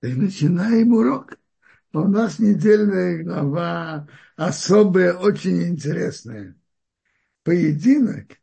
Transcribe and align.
Так 0.00 0.14
начинаем 0.16 0.92
урок. 0.92 1.38
У 1.92 2.00
нас 2.00 2.38
недельная 2.38 3.22
глава 3.22 4.06
особая, 4.36 5.14
очень 5.14 5.62
интересная. 5.62 6.54
Поединок 7.42 8.38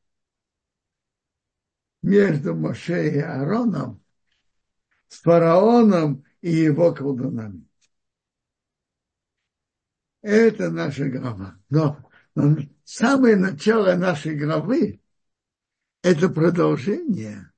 между 2.02 2.56
Моше 2.56 3.10
и 3.10 3.20
Аароном 3.20 4.04
с 5.08 5.20
фараоном 5.22 6.26
и 6.42 6.52
его 6.52 6.94
колдунами. 6.94 7.68
Это 10.22 10.72
наша 10.72 11.08
глава. 11.10 11.60
Но, 11.70 12.10
но 12.34 12.58
самое 12.84 13.36
начало 13.36 13.96
нашей 13.96 14.36
главы– 14.36 15.02
это 16.02 16.30
продолжение 16.30 17.53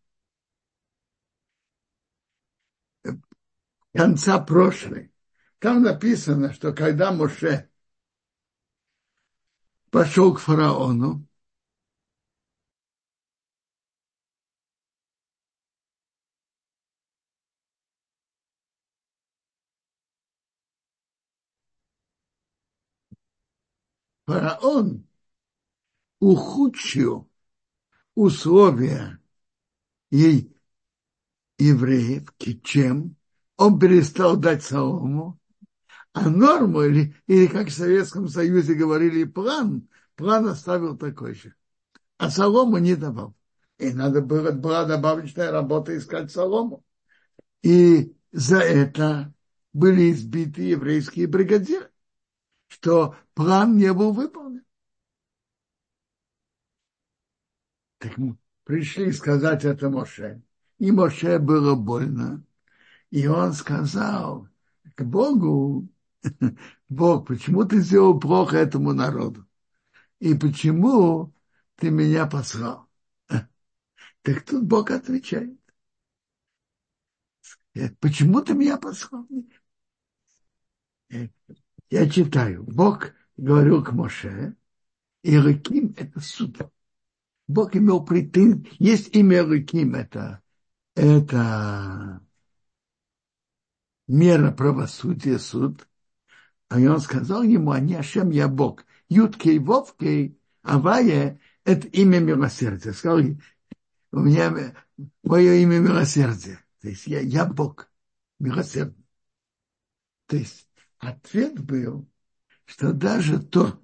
конца 3.96 4.40
прошлой. 4.40 5.12
Там 5.60 5.82
написано, 5.84 6.54
что 6.54 6.74
когда 6.74 7.12
Моше 7.14 7.70
пошел 9.90 10.34
к 10.36 10.40
фараону, 10.40 11.26
фараон 24.26 25.08
ухудшил 26.20 27.30
условия 28.14 29.22
ей 30.12 30.54
евреев, 31.58 32.34
чем 32.64 33.16
он 33.58 33.80
перестал 33.80 34.38
дать 34.38 34.64
солому, 34.64 35.40
а 36.14 36.30
норму, 36.30 36.84
или, 36.84 37.16
или 37.28 37.48
как 37.48 37.68
в 37.68 37.74
Советском 37.74 38.28
Союзе 38.28 38.74
говорили, 38.74 39.24
план, 39.26 39.88
план 40.16 40.48
оставил 40.48 40.98
такой 40.98 41.36
же. 41.36 41.54
А 42.18 42.30
солому 42.30 42.78
не 42.78 42.96
давал. 42.96 43.36
И 43.78 43.92
надо 43.92 44.22
было, 44.22 44.52
была 44.52 44.86
добавочная 44.86 45.52
работа 45.52 45.98
искать 45.98 46.32
солому. 46.32 46.84
И 47.62 48.16
за 48.32 48.60
это 48.60 49.34
были 49.74 50.12
избиты 50.12 50.62
еврейские 50.62 51.28
бригадиры, 51.28 51.92
что 52.68 53.16
план 53.34 53.76
не 53.76 53.92
был 53.92 54.14
выполнен. 54.14 54.64
Так 57.98 58.18
мы 58.18 58.38
пришли 58.64 59.12
сказать 59.12 59.66
это 59.66 59.90
Моше. 59.90 60.42
И 60.78 60.92
Моше 60.92 61.40
было 61.40 61.76
больно. 61.76 62.44
И 63.16 63.28
он 63.28 63.54
сказал 63.54 64.50
к 64.96 65.04
Богу, 65.06 65.88
Бог, 66.90 67.26
почему 67.26 67.64
ты 67.64 67.80
сделал 67.80 68.20
плохо 68.20 68.58
этому 68.58 68.92
народу? 68.92 69.48
И 70.20 70.34
почему 70.34 71.34
ты 71.78 71.92
меня 71.92 72.28
послал? 72.28 72.90
Так 74.22 74.44
тут 74.44 74.66
Бог 74.66 74.92
отвечает. 74.92 75.58
Почему 78.02 78.42
ты 78.42 78.54
меня 78.54 78.78
послал? 78.78 79.26
Я 81.90 82.10
читаю. 82.10 82.64
Бог 82.64 83.14
говорил 83.38 83.82
к 83.82 83.94
Моше, 83.94 84.58
и 85.24 85.38
Рыким– 85.38 85.94
это 85.98 86.20
суд. 86.20 86.58
Бог 87.48 87.78
имел 87.78 88.04
претензии. 88.04 88.70
Есть 88.78 89.16
имя 89.16 89.46
Рыким, 89.46 89.96
это, 89.96 90.42
это 90.96 92.25
мера 94.08 94.52
правосудия, 94.52 95.40
суд. 95.40 95.88
А 96.70 96.78
он 96.78 97.00
сказал 97.00 97.44
ему, 97.44 97.72
а 97.72 97.80
не 97.80 97.96
Ашем, 97.96 98.30
я 98.32 98.48
Бог. 98.48 98.86
Юткей, 99.10 99.60
Вовкей, 99.60 100.40
Авая– 100.64 101.40
это 101.64 101.88
имя 101.88 102.20
милосердия. 102.20 102.94
Сказал, 102.94 103.20
у 104.12 104.20
меня 104.20 104.76
мое 105.24 105.54
имя 105.54 105.80
милосердие. 105.80 106.60
То 106.82 106.90
есть 106.90 107.08
я, 107.08 107.20
я 107.20 107.46
Бог, 107.46 107.92
милосердный. 108.40 109.06
То 110.28 110.38
есть 110.38 110.68
ответ 110.98 111.60
был, 111.60 112.10
что 112.66 112.94
даже 112.94 113.40
то, 113.40 113.80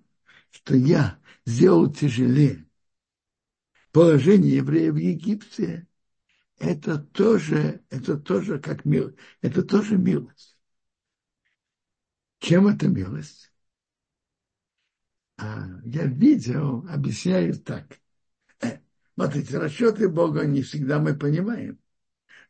что 0.50 0.76
я 0.76 1.20
сделал 1.46 1.92
тяжелее 1.92 2.66
положение 3.92 4.58
евреев 4.58 4.94
в 4.94 4.98
Египте, 4.98 5.88
это 6.62 7.00
тоже, 7.00 7.84
это 7.90 8.18
тоже 8.18 8.60
как 8.60 8.86
милость, 8.86 9.18
это 9.42 9.64
тоже 9.64 9.98
милость. 9.98 10.58
Чем 12.40 12.68
это 12.68 12.88
милость? 12.88 13.52
А, 15.38 15.68
я 15.86 16.06
видел, 16.06 16.86
объясняю 16.88 17.58
так. 17.58 18.00
Э, 18.62 18.78
смотрите, 19.16 19.58
расчеты 19.58 20.08
Бога 20.08 20.46
не 20.46 20.62
всегда 20.62 21.00
мы 21.00 21.16
понимаем. 21.16 21.80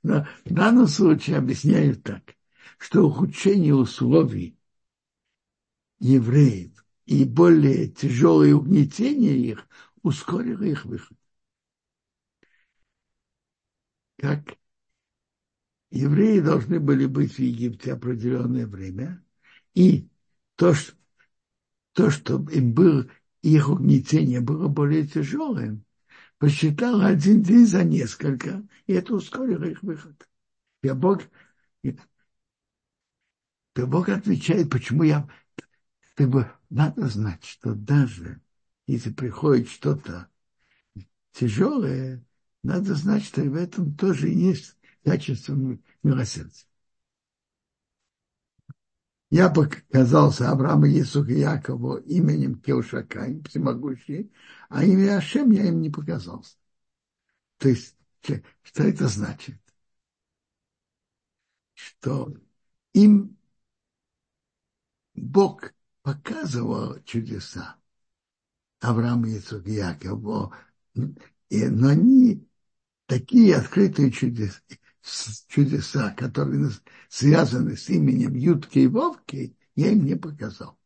Но 0.04 0.28
в 0.44 0.54
данном 0.54 0.88
случае 0.88 1.38
объясняю 1.38 1.96
так, 1.96 2.36
что 2.80 3.08
ухудшение 3.08 3.76
условий 3.76 4.58
евреев 6.00 6.86
и 7.06 7.24
более 7.24 7.88
тяжелое 7.88 8.56
угнетение 8.56 9.38
их 9.38 9.68
ускорило 10.02 10.64
их 10.64 10.84
выход 10.84 11.18
как 14.22 14.56
евреи 15.90 16.40
должны 16.40 16.80
были 16.80 17.08
быть 17.08 17.34
в 17.34 17.40
Египте 17.40 17.94
определенное 17.94 18.68
время, 18.68 19.26
и 19.74 20.08
то, 20.56 20.76
что, 20.76 20.94
то, 21.94 22.12
что 22.12 22.36
им 22.52 22.74
было, 22.74 23.08
их 23.42 23.68
угнетение 23.68 24.40
было 24.40 24.68
более 24.68 25.08
тяжелым, 25.08 25.84
посчитал 26.38 27.02
один 27.02 27.42
день 27.42 27.66
за 27.66 27.84
несколько, 27.84 28.64
и 28.86 28.94
это 28.94 29.16
ускорило 29.16 29.64
их 29.64 29.82
выход. 29.82 30.30
Я 30.84 30.94
Бог, 30.94 31.24
и 31.82 31.98
Бог 33.76 34.10
отвечает, 34.10 34.70
почему 34.70 35.02
я... 35.04 35.28
Как 36.14 36.30
бы, 36.30 36.52
надо 36.70 37.08
знать, 37.08 37.44
что 37.44 37.74
даже 37.74 38.40
если 38.86 39.12
приходит 39.12 39.68
что-то 39.70 40.28
тяжелое, 41.32 42.24
надо 42.64 42.96
знать, 42.96 43.24
что 43.24 43.42
в 43.42 43.56
этом 43.56 43.96
тоже 43.96 44.30
есть 44.30 44.78
качество 45.04 45.58
милосердия. 46.04 46.66
Я 49.32 49.50
показался 49.50 50.52
Аврааму, 50.52 50.88
Исуку 50.88 51.30
и 51.30 51.40
Якову 51.40 51.96
именем 51.98 52.60
Келшакай, 52.60 53.42
всемогущий, 53.48 54.30
а 54.68 54.84
имя 54.84 55.18
Ашем 55.18 55.52
я 55.52 55.68
им 55.68 55.80
не 55.80 55.90
показался. 55.90 56.58
То 57.58 57.70
есть, 57.70 57.96
что 58.22 58.84
это 58.84 59.08
значит? 59.08 59.58
Что 61.74 62.34
им 62.94 63.38
Бог 65.16 65.74
показывал 66.02 67.02
чудеса 67.04 67.78
Аврааму, 68.82 69.28
Исуку 69.28 69.70
и 69.70 69.76
Якову, 69.76 70.54
но 70.94 71.88
они 71.88 72.41
такие 73.12 73.58
открытые 73.58 74.10
чудеса, 74.10 76.12
которые 76.12 76.70
связаны 77.10 77.76
с 77.76 77.90
именем 77.90 78.36
Ютки 78.36 78.80
и 78.80 78.88
Вовки, 78.88 79.58
я 79.76 79.92
им 79.92 80.06
не 80.06 80.16
показал. 80.16 80.80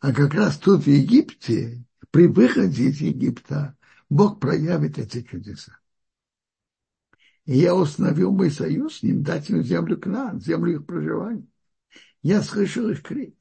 А 0.00 0.12
как 0.12 0.34
раз 0.34 0.56
тут 0.56 0.84
в 0.84 0.86
Египте, 0.86 1.84
при 2.12 2.28
выходе 2.28 2.84
из 2.84 3.00
Египта, 3.00 3.76
Бог 4.08 4.38
проявит 4.38 5.00
эти 5.00 5.22
чудеса. 5.22 5.76
И 7.44 7.58
я 7.58 7.74
установил 7.74 8.30
мой 8.30 8.52
союз 8.52 8.98
с 8.98 9.02
ним, 9.02 9.24
дать 9.24 9.50
им 9.50 9.64
землю 9.64 9.98
к 9.98 10.06
нам, 10.06 10.40
землю 10.40 10.74
их 10.74 10.86
проживания. 10.86 11.48
Я 12.22 12.40
слышал 12.44 12.88
их 12.88 13.02
крик. 13.02 13.34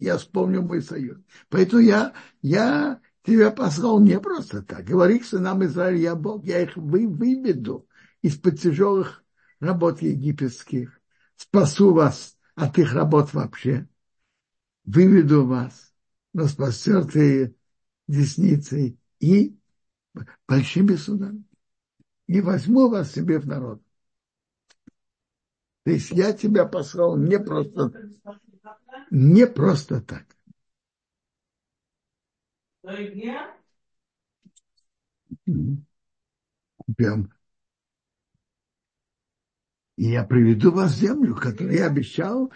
Я 0.00 0.18
вспомнил 0.18 0.62
мой 0.62 0.82
союз. 0.82 1.18
Поэтому 1.48 1.80
я, 1.80 2.12
я 2.42 3.00
тебя 3.28 3.50
послал 3.50 4.00
не 4.00 4.18
просто 4.18 4.62
так. 4.62 4.84
Говори 4.84 5.18
к 5.18 5.24
сынам 5.24 5.64
Израиля, 5.64 5.98
я 5.98 6.14
Бог, 6.14 6.44
я 6.44 6.62
их 6.62 6.76
вы, 6.76 7.06
выведу 7.06 7.86
из-под 8.22 8.60
тяжелых 8.60 9.22
работ 9.60 10.00
египетских, 10.02 11.00
спасу 11.36 11.92
вас 11.92 12.36
от 12.54 12.78
их 12.78 12.92
работ 12.94 13.34
вообще, 13.34 13.86
выведу 14.84 15.46
вас 15.46 15.92
на 16.32 16.48
спасертые 16.48 17.54
десницей 18.06 18.98
и 19.20 19.56
большими 20.46 20.94
судами. 20.94 21.44
И 22.26 22.40
возьму 22.40 22.88
вас 22.88 23.12
себе 23.12 23.38
в 23.38 23.46
народ. 23.46 23.82
То 25.84 25.90
есть 25.92 26.10
я 26.10 26.32
тебя 26.32 26.66
послал 26.66 27.16
не 27.16 27.38
просто, 27.38 27.92
не 29.10 29.46
просто 29.46 30.00
так. 30.00 30.24
Прям 36.96 37.30
И 39.96 40.10
я 40.10 40.24
приведу 40.24 40.70
вас 40.72 40.92
в 40.94 40.98
землю, 40.98 41.34
которую 41.34 41.76
я 41.76 41.86
обещал 41.86 42.50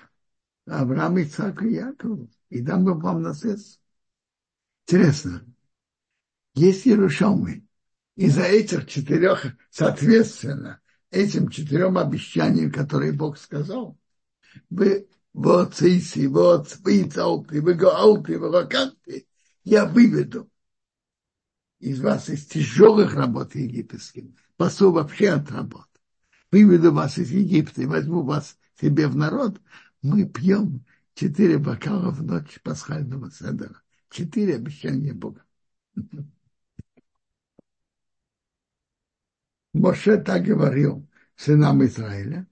Аврааму, 0.67 1.23
Ицаку 1.23 1.64
и 1.67 1.75
Якову, 1.75 2.31
и 2.49 2.62
дам 2.62 2.84
вам 2.84 3.20
наследство. 3.20 3.82
Интересно, 4.87 5.44
есть 6.55 6.87
Иерушалмы. 6.87 7.67
Из-за 8.17 8.43
этих 8.43 8.87
четырех, 8.87 9.46
соответственно, 9.70 10.81
этим 11.11 11.49
четырем 11.49 11.99
обещаниям, 11.99 12.70
которые 12.70 13.12
Бог 13.12 13.38
сказал, 13.38 13.99
вы 14.70 15.08
вот 15.32 15.75
цейси, 15.75 16.26
вот 16.26 16.76
выйцалты, 16.76 17.61
вы 17.61 17.75
гаалты, 17.75 18.38
вы 18.38 18.49
лаканты, 18.49 19.26
я 19.64 19.86
выведу 19.86 20.50
из 21.78 22.00
вас 22.00 22.28
из 22.28 22.46
тяжелых 22.46 23.14
работ 23.14 23.54
египетских, 23.54 24.24
спасу 24.54 24.92
вообще 24.92 25.30
от 25.30 25.50
работ. 25.50 25.88
Выведу 26.50 26.92
вас 26.92 27.18
из 27.18 27.30
Египта 27.30 27.82
и 27.82 27.86
возьму 27.86 28.22
вас 28.22 28.58
себе 28.80 29.08
в 29.08 29.16
народ, 29.16 29.60
мы 30.02 30.24
пьем 30.26 30.84
четыре 31.14 31.58
бокала 31.58 32.10
в 32.10 32.22
ночь 32.22 32.60
пасхального 32.62 33.30
седера. 33.30 33.82
Четыре 34.10 34.56
обещания 34.56 35.14
Бога. 35.14 35.44
Моше 39.72 40.18
так 40.18 40.42
говорил 40.44 41.08
сынам 41.34 41.84
Израиля, 41.84 42.46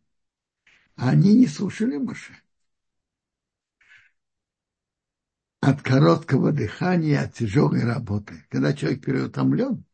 а 0.96 1.10
они 1.10 1.34
не 1.34 1.46
слушали 1.46 1.98
Моше. 1.98 2.34
От 5.60 5.82
короткого 5.82 6.52
дыхания, 6.52 7.22
от 7.22 7.34
тяжелой 7.34 7.84
работы. 7.84 8.44
Когда 8.50 8.72
человек 8.72 9.04
переутомлен, 9.04 9.84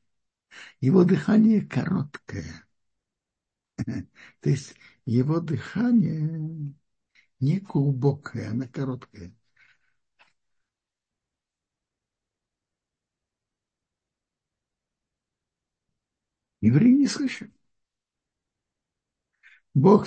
его 0.80 1.04
дыхание 1.04 1.62
короткое. 1.62 2.66
То 4.40 4.50
есть 4.50 4.74
его 5.04 5.40
дыхание 5.40 6.72
не 7.40 7.60
глубокое, 7.60 8.50
оно 8.50 8.66
короткое. 8.68 9.32
Евреи 16.60 16.92
не 16.92 17.06
слышали. 17.06 17.50
Бог 19.74 20.06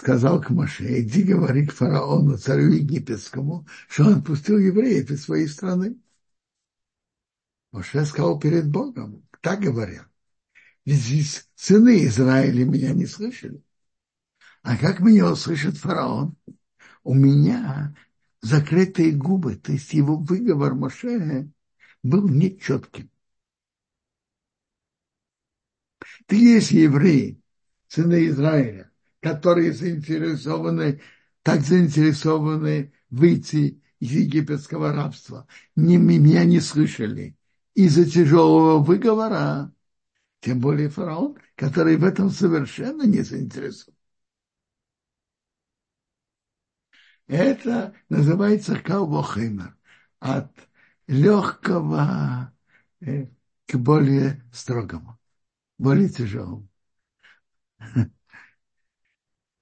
сказал 0.00 0.40
к 0.40 0.48
Моше, 0.48 1.02
иди 1.02 1.22
говори 1.22 1.66
к 1.66 1.74
фараону, 1.74 2.38
царю 2.38 2.72
египетскому, 2.72 3.66
что 3.86 4.04
он 4.04 4.18
отпустил 4.20 4.56
евреев 4.56 5.10
из 5.10 5.24
своей 5.24 5.46
страны. 5.46 5.98
Моше 7.70 8.06
сказал 8.06 8.40
перед 8.40 8.66
Богом, 8.66 9.28
так 9.42 9.60
говорят. 9.60 10.08
Ведь 10.86 11.46
сыны 11.54 12.06
Израиля 12.06 12.64
меня 12.64 12.94
не 12.94 13.04
слышали. 13.04 13.62
А 14.62 14.78
как 14.78 15.00
меня 15.00 15.30
услышит 15.30 15.76
фараон? 15.76 16.34
У 17.02 17.12
меня 17.12 17.94
закрытые 18.40 19.12
губы, 19.12 19.56
то 19.56 19.72
есть 19.72 19.92
его 19.92 20.16
выговор 20.16 20.74
Моше 20.74 21.46
был 22.02 22.26
нечетким. 22.26 23.10
Ты 26.24 26.36
есть 26.36 26.70
евреи, 26.70 27.42
сыны 27.86 28.28
Израиля, 28.28 28.89
которые 29.20 29.72
заинтересованы, 29.72 31.00
так 31.42 31.60
заинтересованы 31.62 32.92
выйти 33.10 33.82
из 33.98 34.12
египетского 34.12 34.92
рабства. 34.92 35.46
Не, 35.76 35.96
меня 35.96 36.44
не 36.44 36.60
слышали 36.60 37.36
из-за 37.74 38.04
тяжелого 38.04 38.82
выговора, 38.82 39.72
тем 40.40 40.60
более 40.60 40.88
фараон, 40.88 41.36
который 41.54 41.96
в 41.96 42.04
этом 42.04 42.30
совершенно 42.30 43.02
не 43.04 43.20
заинтересован. 43.22 43.96
Это 47.26 47.94
называется 48.08 48.76
калбохеймер. 48.76 49.76
От 50.18 50.52
легкого 51.06 52.52
э, 53.00 53.26
к 53.66 53.76
более 53.76 54.44
строгому 54.52 55.20
более 55.80 56.08
тяжелым. 56.10 56.68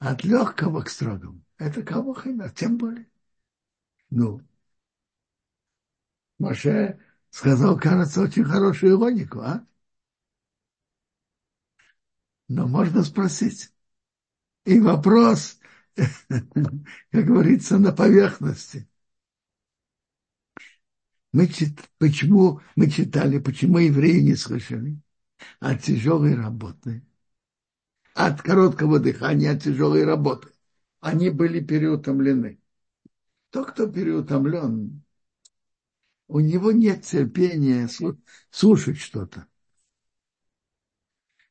От 0.00 0.24
легкого 0.24 0.82
к 0.82 0.88
строгому. 0.90 1.42
Это 1.56 1.82
кого 1.82 2.12
хаймер, 2.14 2.50
тем 2.50 2.76
более. 2.78 3.08
Ну, 4.10 4.42
Маше 6.38 6.98
сказал, 7.30 7.78
кажется, 7.78 8.20
очень 8.22 8.44
хорошую 8.44 8.98
логику, 8.98 9.38
а? 9.40 9.64
Но 12.48 12.66
можно 12.66 13.02
спросить. 13.04 13.72
И 14.64 14.80
вопрос, 14.80 15.58
как 15.96 17.24
говорится, 17.26 17.78
на 17.78 17.92
поверхности. 17.92 18.88
Мы 21.32 21.46
чит, 21.46 21.80
почему 21.98 22.60
мы 22.76 22.90
читали, 22.90 23.38
почему 23.38 23.78
евреи 23.78 24.20
не 24.20 24.34
слышали? 24.34 25.00
от 25.60 25.82
тяжелой 25.82 26.34
работы, 26.36 27.02
от 28.18 28.42
короткого 28.42 28.98
дыхания, 28.98 29.52
от 29.52 29.62
тяжелой 29.62 30.04
работы. 30.04 30.48
Они 30.98 31.30
были 31.30 31.60
переутомлены. 31.60 32.58
Тот, 33.50 33.70
кто 33.70 33.86
переутомлен, 33.86 35.04
у 36.26 36.40
него 36.40 36.72
нет 36.72 37.04
терпения 37.04 37.88
слушать 38.50 38.98
что-то. 38.98 39.46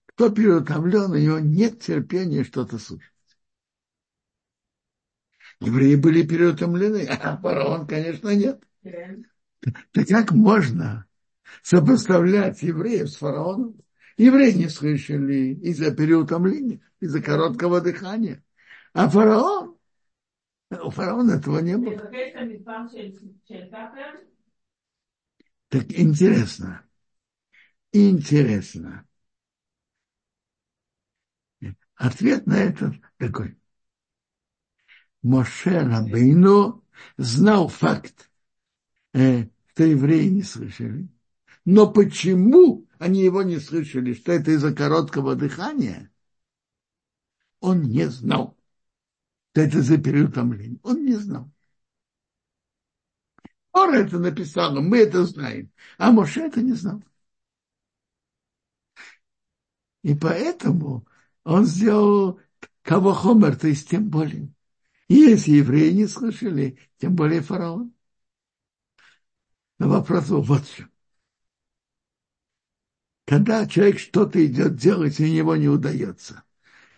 Кто 0.07 0.29
переутомлен, 0.29 1.11
у 1.11 1.15
него 1.15 1.39
нет 1.39 1.79
терпения 1.81 2.43
что-то 2.43 2.79
слушать. 2.79 3.13
Евреи 5.61 5.95
были 5.95 6.23
переутомлены, 6.23 7.05
а 7.09 7.37
фараон, 7.37 7.87
конечно, 7.87 8.35
нет. 8.35 8.61
Так 9.93 10.07
как 10.09 10.31
можно 10.33 11.07
сопоставлять 11.63 12.61
евреев 12.61 13.09
с 13.09 13.15
фараоном? 13.15 13.77
Евреи 14.17 14.53
не 14.53 14.69
слышали 14.69 15.53
из-за 15.61 15.95
переутомления, 15.95 16.81
из-за 16.99 17.21
короткого 17.21 17.81
дыхания. 17.81 18.43
А 18.93 19.07
фараон, 19.09 19.77
у 20.71 20.89
фараона 20.89 21.33
этого 21.33 21.59
не 21.59 21.77
было. 21.77 21.97
Так 25.69 25.91
интересно. 25.91 26.83
Интересно. 27.91 29.05
Ответ 31.95 32.47
на 32.47 32.55
это 32.55 32.95
такой. 33.17 33.57
Моше 35.21 35.79
Рабейну 35.79 36.83
знал 37.17 37.67
факт, 37.67 38.29
э, 39.13 39.47
что 39.74 39.83
евреи 39.83 40.29
не 40.29 40.43
слышали. 40.43 41.07
Но 41.65 41.91
почему 41.91 42.87
они 43.00 43.22
его 43.22 43.44
не 43.44 43.60
слышали, 43.60 44.13
что 44.13 44.32
это 44.32 44.51
из-за 44.51 44.74
короткого 44.74 45.36
дыхания, 45.36 46.12
он 47.60 47.84
не 47.84 48.10
знал, 48.10 48.58
что 49.51 49.62
это 49.62 49.82
за 49.82 49.98
переутомление. 49.98 50.80
Он 50.84 51.06
не 51.06 51.16
знал. 51.16 51.50
Тора 53.72 53.98
это 53.98 54.18
написала, 54.18 54.80
мы 54.82 54.98
это 55.00 55.24
знаем, 55.25 55.72
а 55.98 56.12
Моше 56.12 56.42
это 56.42 56.62
не 56.62 56.74
знал. 56.74 57.04
И 60.04 60.16
поэтому 60.16 61.06
он 61.44 61.66
сделал 61.66 62.39
кого 62.82 63.13
хомер, 63.13 63.56
то 63.56 63.68
есть 63.68 63.89
тем 63.89 64.10
более. 64.10 64.50
Если 65.10 65.51
евреи 65.51 65.92
не 65.92 66.08
слышали, 66.08 66.80
тем 66.98 67.16
более 67.16 67.42
фараон. 67.42 67.94
Но 69.80 69.89
вопрос 69.89 70.30
был 70.30 70.42
вот 70.42 70.66
в 70.66 70.75
чем. 70.75 70.92
Когда 73.27 73.67
человек 73.67 74.00
что-то 74.00 74.43
идет 74.43 74.77
делать, 74.77 75.19
и 75.19 75.25
у 75.25 75.27
него 75.27 75.57
не 75.57 75.67
удается. 75.67 76.43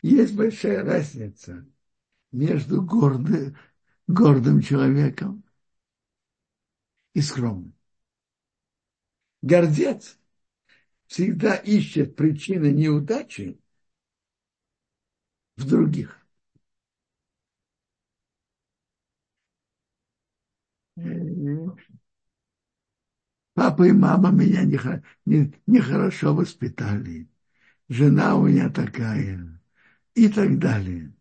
Есть 0.04 0.36
большая 0.36 0.84
разница 0.84 1.66
между 2.32 2.84
гордым, 2.84 3.58
гордым 4.06 4.62
человеком 4.62 5.44
и 7.16 7.22
скромным. 7.22 7.74
Гордец 9.42 10.20
всегда 11.08 11.56
ищет 11.56 12.16
причины 12.16 12.68
неудачи 12.74 13.60
в 15.58 15.68
других. 15.68 16.16
Папа 23.80 23.88
и 23.88 23.94
мама 23.94 24.32
меня 24.32 24.66
нехорошо 24.66 25.04
не, 25.26 25.54
не 25.66 25.80
хорошо 25.80 26.36
воспитали. 26.36 27.30
Жена 27.88 28.36
у 28.36 28.46
меня 28.46 28.70
такая. 28.70 29.62
И 30.16 30.28
так 30.28 30.60
далее. 30.60 31.14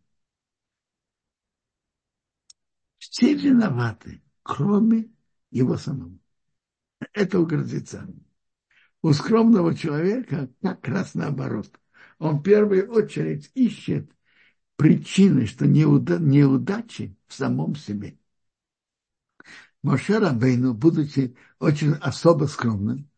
Все 2.98 3.34
виноваты, 3.34 4.20
кроме 4.42 5.08
его 5.52 5.76
самого. 5.76 6.18
Это 7.12 7.38
у 7.38 7.46
гордеца. 7.46 8.08
У 9.02 9.12
скромного 9.12 9.76
человека 9.76 10.50
как 10.60 10.88
раз 10.88 11.14
наоборот. 11.14 11.78
Он 12.18 12.40
в 12.40 12.42
первую 12.42 12.90
очередь 12.90 13.52
ищет 13.54 14.10
причины, 14.74 15.46
что 15.46 15.68
неуда, 15.68 16.18
неудачи 16.18 17.16
в 17.28 17.34
самом 17.34 17.76
себе. 17.76 18.18
Моше 19.82 20.18
Рабейну, 20.18 20.74
будучи 20.74 21.36
очень 21.58 21.94
особо 21.94 22.46
скромным, 22.46 23.08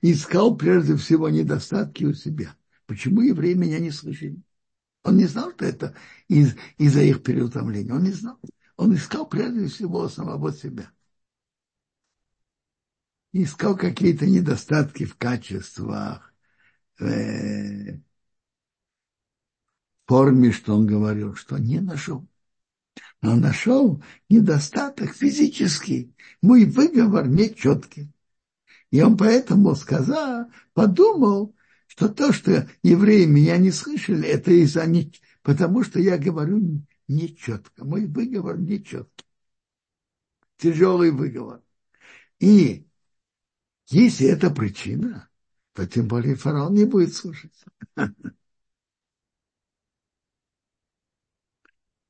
искал 0.00 0.56
прежде 0.56 0.96
всего 0.96 1.28
недостатки 1.28 2.04
у 2.04 2.14
себя. 2.14 2.56
Почему 2.86 3.20
евреи 3.20 3.54
меня 3.54 3.78
не 3.78 3.90
слышали? 3.90 4.42
Он 5.02 5.16
не 5.16 5.26
знал, 5.26 5.52
что 5.52 5.66
это 5.66 5.94
из, 6.28 6.56
из-за 6.78 7.02
их 7.02 7.22
переутомления. 7.22 7.94
Он 7.94 8.02
не 8.02 8.12
знал. 8.12 8.38
Он 8.76 8.94
искал 8.94 9.28
прежде 9.28 9.66
всего 9.68 10.08
самого 10.08 10.52
себя. 10.52 10.90
Искал 13.32 13.76
какие-то 13.76 14.26
недостатки 14.26 15.04
в 15.04 15.16
качествах, 15.16 16.32
в 16.98 18.00
форме, 20.06 20.52
что 20.52 20.76
он 20.76 20.86
говорил, 20.86 21.34
что 21.34 21.58
не 21.58 21.80
нашел. 21.80 22.26
Но 23.24 23.36
нашел 23.36 24.02
недостаток 24.28 25.14
физический. 25.14 26.14
Мой 26.42 26.66
выговор 26.66 27.26
нечеткий. 27.26 28.12
И 28.90 29.00
он 29.00 29.16
поэтому 29.16 29.74
сказал, 29.76 30.50
подумал, 30.74 31.56
что 31.86 32.10
то, 32.10 32.34
что 32.34 32.68
евреи 32.82 33.24
меня 33.24 33.56
не 33.56 33.70
слышали, 33.70 34.28
это 34.28 34.50
из-за 34.50 34.84
не... 34.84 35.10
потому 35.40 35.84
что 35.84 36.00
я 36.00 36.18
говорю 36.18 36.82
нечетко. 37.08 37.86
Мой 37.86 38.04
выговор 38.04 38.58
нечеткий. 38.58 39.24
Тяжелый 40.58 41.10
выговор. 41.10 41.62
И 42.40 42.86
если 43.88 44.26
это 44.26 44.50
причина, 44.50 45.30
то 45.72 45.86
тем 45.86 46.08
более 46.08 46.34
фараон 46.34 46.74
не 46.74 46.84
будет 46.84 47.14
слушать. 47.14 47.64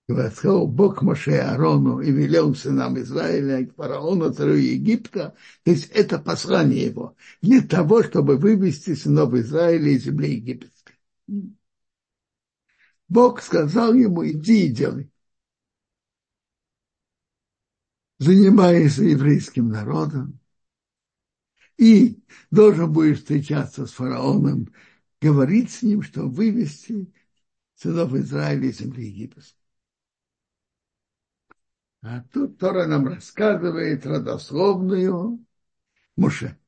сказал 0.09 0.67
Бог 0.67 1.03
Моше 1.03 1.39
Аарону 1.39 2.01
и 2.01 2.11
велел 2.11 2.55
сынам 2.55 2.99
Израиля 2.99 3.61
и 3.61 3.67
фараону, 3.67 4.33
царю 4.33 4.55
Египта. 4.55 5.35
То 5.63 5.71
есть 5.71 5.91
это 5.91 6.19
послание 6.19 6.87
его 6.87 7.17
для 7.41 7.63
того, 7.63 8.03
чтобы 8.03 8.37
вывести 8.37 8.95
сынов 8.95 9.33
Израиля 9.35 9.91
из 9.91 10.05
земли 10.05 10.35
египетской. 10.35 10.95
Бог 13.09 13.41
сказал 13.43 13.95
ему, 13.95 14.27
иди 14.27 14.67
и 14.67 14.71
делай. 14.71 15.11
Занимайся 18.19 19.05
еврейским 19.05 19.69
народом. 19.69 20.39
И 21.77 22.23
должен 22.51 22.93
будешь 22.93 23.19
встречаться 23.19 23.87
с 23.87 23.93
фараоном, 23.93 24.73
говорить 25.21 25.73
с 25.73 25.83
ним, 25.83 26.03
что 26.03 26.29
вывести 26.29 27.13
сынов 27.75 28.15
Израиля 28.15 28.69
из 28.69 28.79
земли 28.79 29.07
египетской. 29.07 29.64
А 32.07 32.21
тут 32.21 32.59
Тора 32.59 32.87
нам 32.87 33.09
рассказывает 33.09 34.05
родословную 34.05 35.43
Муше. 36.17 36.59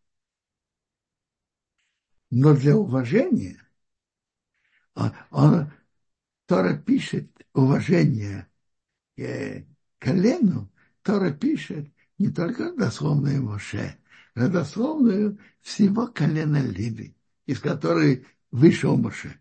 Но 2.30 2.54
для 2.54 2.74
уважения 2.74 3.62
он, 4.94 5.12
он, 5.30 5.70
Тора 6.46 6.78
пишет 6.78 7.30
уважение 7.52 8.48
к 9.14 9.66
колену, 9.98 10.72
Тора 11.02 11.32
пишет 11.32 11.92
не 12.16 12.30
только 12.30 12.70
родословную 12.70 13.42
Моше, 13.42 13.98
родословную 14.34 15.38
всего 15.60 16.06
колена 16.06 16.62
Лиды, 16.62 17.14
из 17.44 17.60
которой 17.60 18.26
вышел 18.50 18.96
Моше. 18.96 19.38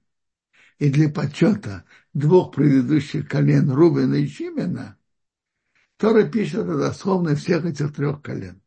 И 0.77 0.91
для 0.91 1.07
почета 1.07 1.85
двух 2.13 2.53
предыдущих 2.53 3.29
колен 3.29 3.71
Рубена 3.71 4.15
и 4.15 4.27
Шимена 4.27 4.97
Тора 5.97 6.25
пишет 6.25 6.65
дословно 6.65 7.35
всех 7.35 7.65
этих 7.65 7.93
трех 7.93 8.21
колен. 8.21 8.61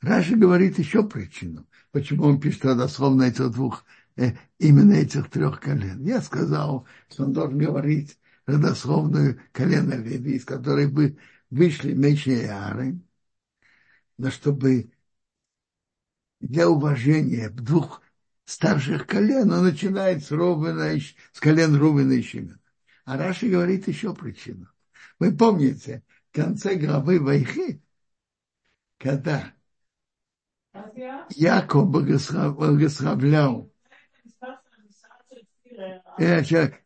Раши 0.00 0.36
говорит 0.36 0.78
еще 0.78 1.06
причину, 1.06 1.66
почему 1.92 2.24
он 2.24 2.40
пишет 2.40 2.62
дословно 2.62 3.24
этих 3.24 3.50
двух, 3.50 3.84
э, 4.16 4.32
именно 4.58 4.94
этих 4.94 5.30
трех 5.30 5.60
колен. 5.60 6.02
Я 6.04 6.20
сказал, 6.22 6.86
что 7.08 7.24
он 7.24 7.32
должен 7.32 7.58
говорить 7.58 8.18
родословную 8.46 9.40
колено 9.52 9.94
Леви, 9.94 10.36
из 10.36 10.44
которой 10.44 10.88
бы 10.88 11.18
вышли 11.50 11.92
Мечи 11.92 12.30
и 12.30 12.46
Ары, 12.46 12.98
но 14.18 14.30
чтобы 14.30 14.90
для 16.40 16.68
уважения 16.68 17.48
двух 17.50 18.02
старших 18.44 19.06
колен 19.06 19.52
он 19.52 19.64
начинает 19.64 20.24
с, 20.24 20.32
Рубина, 20.32 20.98
с 20.98 21.40
колен 21.40 21.76
Рубина 21.76 22.12
и 22.12 22.22
Шимена. 22.22 22.58
А 23.04 23.16
Раши 23.16 23.48
говорит 23.48 23.86
еще 23.88 24.14
причину. 24.14 24.71
Вы 25.22 25.30
помните, 25.30 26.02
в 26.32 26.34
конце 26.34 26.74
главы 26.74 27.20
Вайхи, 27.20 27.80
когда 28.98 29.54
Яков 31.28 31.88
благословлял, 31.88 33.72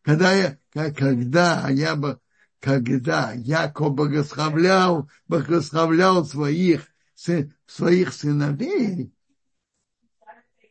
когда 0.03 0.33
я, 0.35 0.59
когда 0.75 1.69
я 1.71 1.97
бы, 1.97 2.21
когда 2.61 3.33
Яков 3.33 3.95
благословлял, 3.95 5.09
благословлял 5.27 6.27
своих, 6.27 6.95
своих 7.15 8.13
сыновей, 8.13 9.15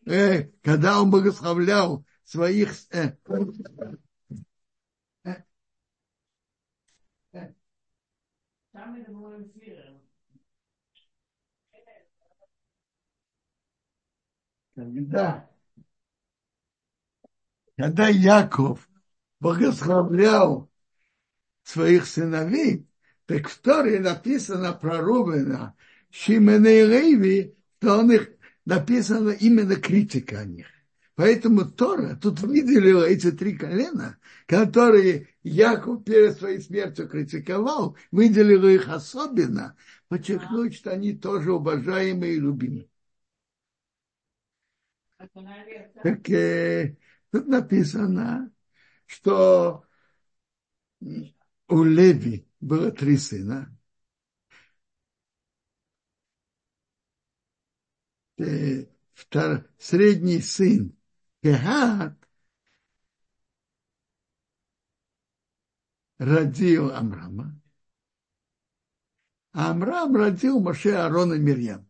э, 0.05 0.49
когда 0.61 1.01
он 1.01 1.09
благословлял 1.09 2.05
своих 2.25 2.75
э, 8.85 9.99
Когда, 14.75 15.49
когда 17.77 18.09
Яков 18.09 18.89
благословлял 19.39 20.69
своих 21.63 22.05
сыновей, 22.07 22.85
так 23.25 23.47
в 23.47 23.57
Торе 23.61 23.99
написано 23.99 24.73
про 24.73 24.99
Рубена, 24.99 25.75
Шимена 26.09 26.67
и 26.67 26.85
Леви, 26.85 27.55
то 27.79 27.99
он 27.99 28.11
их 28.11 28.31
написано 28.65 29.29
именно 29.29 29.75
критика 29.77 30.41
о 30.41 30.45
них. 30.45 30.67
Поэтому 31.15 31.63
Тора 31.63 32.17
тут 32.21 32.41
выделила 32.41 33.05
эти 33.05 33.31
три 33.31 33.57
колена, 33.57 34.17
которые 34.47 35.29
Яков 35.43 36.03
перед 36.03 36.37
своей 36.37 36.59
смертью 36.59 37.07
критиковал, 37.07 37.95
выделила 38.11 38.67
их 38.67 38.89
особенно, 38.89 39.77
подчеркнуть, 40.09 40.75
что 40.75 40.91
они 40.91 41.13
тоже 41.13 41.53
уважаемые 41.53 42.33
и 42.33 42.39
любимые. 42.39 42.89
Так 46.03 46.29
э, 46.29 46.97
тут 47.31 47.47
написано, 47.47 48.51
что 49.05 49.85
у 51.69 51.83
Леви 51.83 52.45
было 52.59 52.91
три 52.91 53.15
сына. 53.15 53.71
Э, 58.37 58.85
втор, 59.13 59.65
средний 59.79 60.41
сын 60.41 60.94
Кехат 61.45 62.17
родил 66.17 66.89
Амрама, 66.91 67.61
а 69.51 69.69
Амрам 69.69 70.15
родил 70.15 70.59
Моше 70.59 70.93
Аарона 70.95 71.35
Мирьям. 71.35 71.87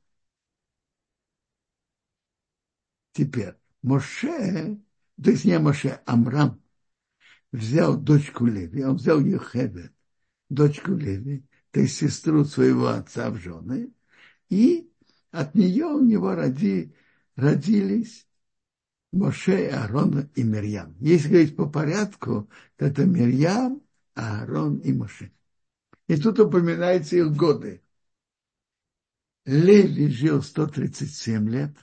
Теперь 3.14 3.56
Моше, 3.82 4.78
то 5.24 5.30
есть 5.32 5.46
не 5.46 5.58
Моше, 5.58 6.02
Амрам 6.06 6.62
взял 7.54 7.98
дочку 7.98 8.46
Леви, 8.48 8.84
он 8.84 8.98
взял 8.98 9.22
Йохевет, 9.22 9.94
дочку 10.50 10.92
Леви, 10.92 11.48
то 11.72 11.80
есть 11.80 11.96
сестру 11.96 12.44
своего 12.44 12.88
отца 12.88 13.30
в 13.30 13.38
жены, 13.38 13.94
и 14.50 14.92
от 15.32 15.56
нее 15.56 15.86
у 15.86 16.02
него 16.02 16.36
роди, 16.36 16.94
родились 17.38 18.28
Моше, 19.16 19.70
Аарон 19.70 20.30
и 20.36 20.44
Мирьям. 20.44 20.96
Если 21.00 21.30
говорить 21.30 21.56
по 21.56 21.70
порядку, 21.70 22.50
то 22.76 22.86
это 22.86 23.06
Мирьям, 23.06 23.82
Аарон 24.14 24.80
и 24.80 24.92
Моше. 24.92 25.32
И 26.08 26.18
тут 26.18 26.40
упоминаются 26.40 27.16
их 27.16 27.34
годы. 27.34 27.82
Леви 29.46 30.10
жил 30.10 30.42
137 30.42 31.50
лет, 31.50 31.76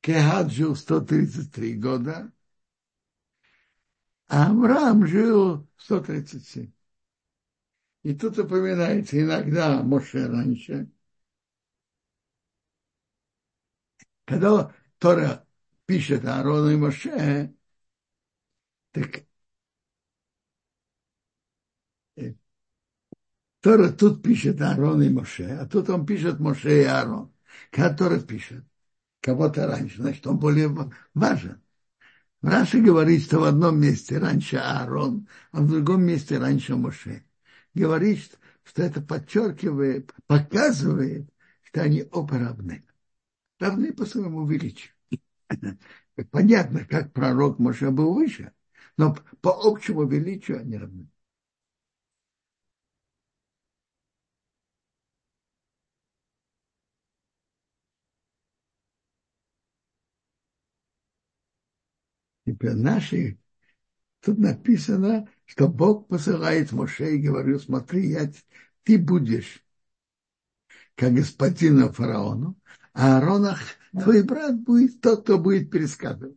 Кехат 0.00 0.50
жил 0.50 0.74
133 0.74 1.76
года, 1.76 2.32
а 4.26 4.50
Амрам 4.50 5.06
жил 5.06 5.68
137. 5.76 6.72
И 8.02 8.14
тут 8.16 8.36
упоминается 8.38 9.20
иногда 9.20 9.80
Моше 9.82 10.26
раньше. 10.26 10.90
Когда 14.24 14.74
Тора 14.98 15.46
пишет 15.92 16.24
Аарону 16.24 16.70
и 16.70 16.76
Моше, 16.76 17.52
так 18.92 19.24
Тора 23.60 23.90
тут 23.92 24.22
пишет 24.22 24.60
Аарон 24.60 25.02
и 25.02 25.08
Моше, 25.08 25.56
а 25.60 25.66
тут 25.66 25.88
он 25.88 26.04
пишет 26.04 26.40
Моше 26.40 26.82
и 26.82 26.84
Аарон. 26.84 27.32
Который 27.70 28.20
пишет 28.20 28.64
кого-то 29.20 29.66
раньше, 29.66 29.98
значит, 30.02 30.26
он 30.26 30.38
более 30.38 30.68
важен. 31.14 31.62
Раши 32.40 32.80
говорит, 32.80 33.22
что 33.22 33.40
в 33.40 33.44
одном 33.44 33.80
месте 33.80 34.18
раньше 34.18 34.56
Аарон, 34.56 35.28
а 35.52 35.60
в 35.60 35.68
другом 35.68 36.02
месте 36.02 36.38
раньше 36.38 36.74
Моше. 36.74 37.24
Говорит, 37.74 38.38
что 38.64 38.82
это 38.82 39.00
подчеркивает, 39.00 40.12
показывает, 40.26 41.28
что 41.62 41.82
они 41.82 42.04
оба 42.10 42.38
равны. 42.38 42.84
Равны 43.60 43.92
по 43.92 44.06
своему 44.06 44.44
величию. 44.46 44.91
Понятно, 46.30 46.84
как 46.84 47.12
пророк 47.12 47.58
Моше 47.58 47.90
был 47.90 48.14
выше, 48.14 48.52
но 48.96 49.16
по 49.40 49.50
общему 49.66 50.04
величию 50.06 50.60
они 50.60 50.76
равны. 50.78 51.08
Теперь 62.46 62.74
наши, 62.74 63.38
тут 64.20 64.38
написано, 64.38 65.28
что 65.46 65.68
Бог 65.68 66.08
посылает 66.08 66.72
Моше 66.72 67.16
и 67.16 67.22
говорит, 67.22 67.62
смотри, 67.62 68.10
я, 68.10 68.32
ты 68.84 68.98
будешь 68.98 69.64
как 70.94 71.12
господина 71.14 71.92
фараону, 71.92 72.56
а 72.94 73.16
Ааронах, 73.18 73.60
твой 73.92 74.22
брат, 74.22 74.58
будет 74.60 75.00
тот, 75.00 75.22
кто 75.22 75.38
будет 75.38 75.70
пересказывать. 75.70 76.36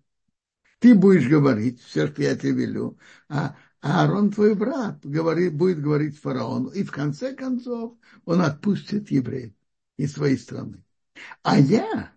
Ты 0.79 0.93
будешь 0.93 1.27
говорить 1.27 1.81
все, 1.81 2.07
что 2.07 2.21
я 2.21 2.35
тебе 2.35 2.51
велю, 2.51 2.97
а 3.29 3.55
Аарон, 3.81 4.31
твой 4.31 4.55
брат, 4.55 4.99
говорит, 5.03 5.53
будет 5.55 5.81
говорить 5.81 6.19
фараону, 6.19 6.69
и 6.69 6.83
в 6.83 6.91
конце 6.91 7.35
концов 7.35 7.97
он 8.25 8.41
отпустит 8.41 9.11
евреев 9.11 9.53
из 9.97 10.13
своей 10.13 10.37
страны. 10.37 10.83
А 11.43 11.59
я 11.59 12.11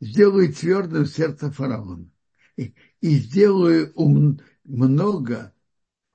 сделаю 0.00 0.52
твердым 0.52 1.06
сердце 1.06 1.50
фараона 1.50 2.10
и, 2.56 2.74
и 3.00 3.16
сделаю 3.16 3.92
ум, 3.94 4.40
много, 4.64 5.54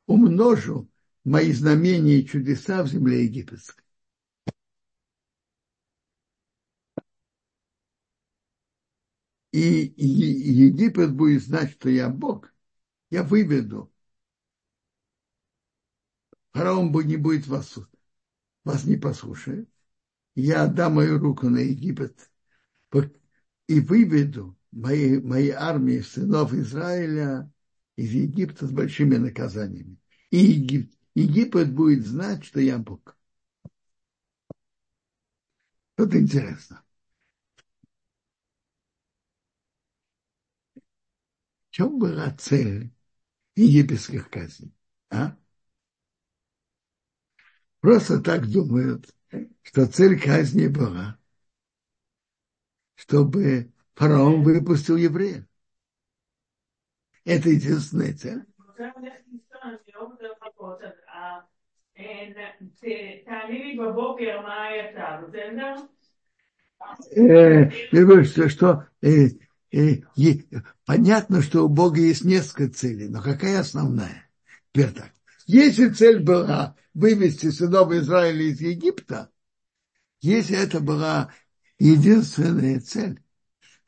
умножу 0.06 0.90
мои 1.24 1.52
знамения 1.54 2.20
и 2.20 2.26
чудеса 2.26 2.84
в 2.84 2.88
земле 2.88 3.24
египетской. 3.24 3.84
И, 9.52 9.94
Египет 9.98 11.14
будет 11.14 11.44
знать, 11.44 11.72
что 11.72 11.90
я 11.90 12.10
Бог. 12.10 12.54
Я 13.10 13.24
выведу. 13.24 13.92
Фараон 16.54 16.92
не 17.08 17.18
будет 17.18 17.48
вас, 17.48 17.80
вас 18.64 18.86
не 18.86 18.96
послушает. 18.98 19.70
Я 20.36 20.64
отдам 20.64 20.96
мою 20.96 21.18
руку 21.20 21.50
на 21.50 21.60
Египет 21.60 22.30
и 23.70 23.80
выведу 23.80 24.58
моей, 24.72 25.22
моей 25.22 25.52
армии 25.52 26.00
сынов 26.00 26.54
Израиля 26.54 27.52
из 27.96 28.12
Египта 28.12 28.66
с 28.68 28.72
большими 28.72 29.16
наказаниями. 29.18 29.98
И 30.32 30.38
Египет, 30.40 30.98
Египет 31.14 31.74
будет 31.74 32.06
знать, 32.06 32.44
что 32.44 32.60
я 32.60 32.80
Бог. 32.80 33.16
Тут 35.96 36.16
интересно. 36.16 36.84
Чем 41.80 41.98
была 41.98 42.30
цель 42.32 42.92
египетских 43.56 44.30
казней? 44.30 44.74
А? 45.10 45.38
Просто 47.80 48.22
так 48.22 48.46
думают, 48.52 49.08
что 49.62 49.88
цель 49.88 50.20
казни 50.20 50.68
была, 50.68 51.18
чтобы 52.96 53.72
фараон 53.94 54.44
выпустил 54.44 54.98
евреев. 54.98 55.46
Это 57.24 57.48
единственная 57.48 58.14
цель. 58.14 58.44
Э, 67.16 68.24
что, 68.26 68.50
что 68.50 68.88
э, 69.02 69.30
э, 69.72 70.02
понятно, 70.86 71.42
что 71.42 71.66
у 71.66 71.70
Бога 71.70 72.00
есть 72.00 72.24
несколько 72.24 72.70
целей, 72.70 73.08
но 73.08 73.22
какая 73.22 73.60
основная? 73.60 74.30
Теперь 74.72 74.92
так. 74.92 75.12
Если 75.46 75.90
цель 75.90 76.20
была 76.20 76.76
вывести 76.94 77.50
сынов 77.50 77.92
Израиля 77.92 78.44
из 78.44 78.62
Египта, 78.62 79.32
если 80.22 80.58
это 80.58 80.80
была 80.80 81.34
единственная 81.78 82.80
цель, 82.80 83.24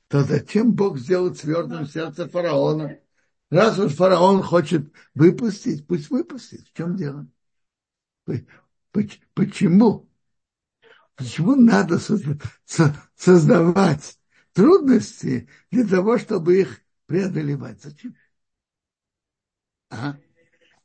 то 0.08 0.24
зачем 0.24 0.74
Бог 0.74 0.98
сделал 0.98 1.34
твердым 1.34 1.86
сердце 1.88 2.28
фараона? 2.28 3.00
Раз 3.50 3.78
уж 3.80 3.94
фараон 3.94 4.42
хочет 4.44 4.92
выпустить, 5.14 5.86
пусть 5.86 6.10
выпустит. 6.10 6.68
В 6.68 6.74
чем 6.74 6.96
дело? 6.96 7.28
Почему? 9.34 10.10
Почему 11.16 11.56
надо 11.56 12.00
создавать 13.16 14.18
трудности 14.54 15.50
для 15.72 15.88
того, 15.88 16.18
чтобы 16.18 16.62
их 16.62 16.82
преодолевать? 17.06 17.82
Зачем? 17.82 18.16
А? 19.90 20.18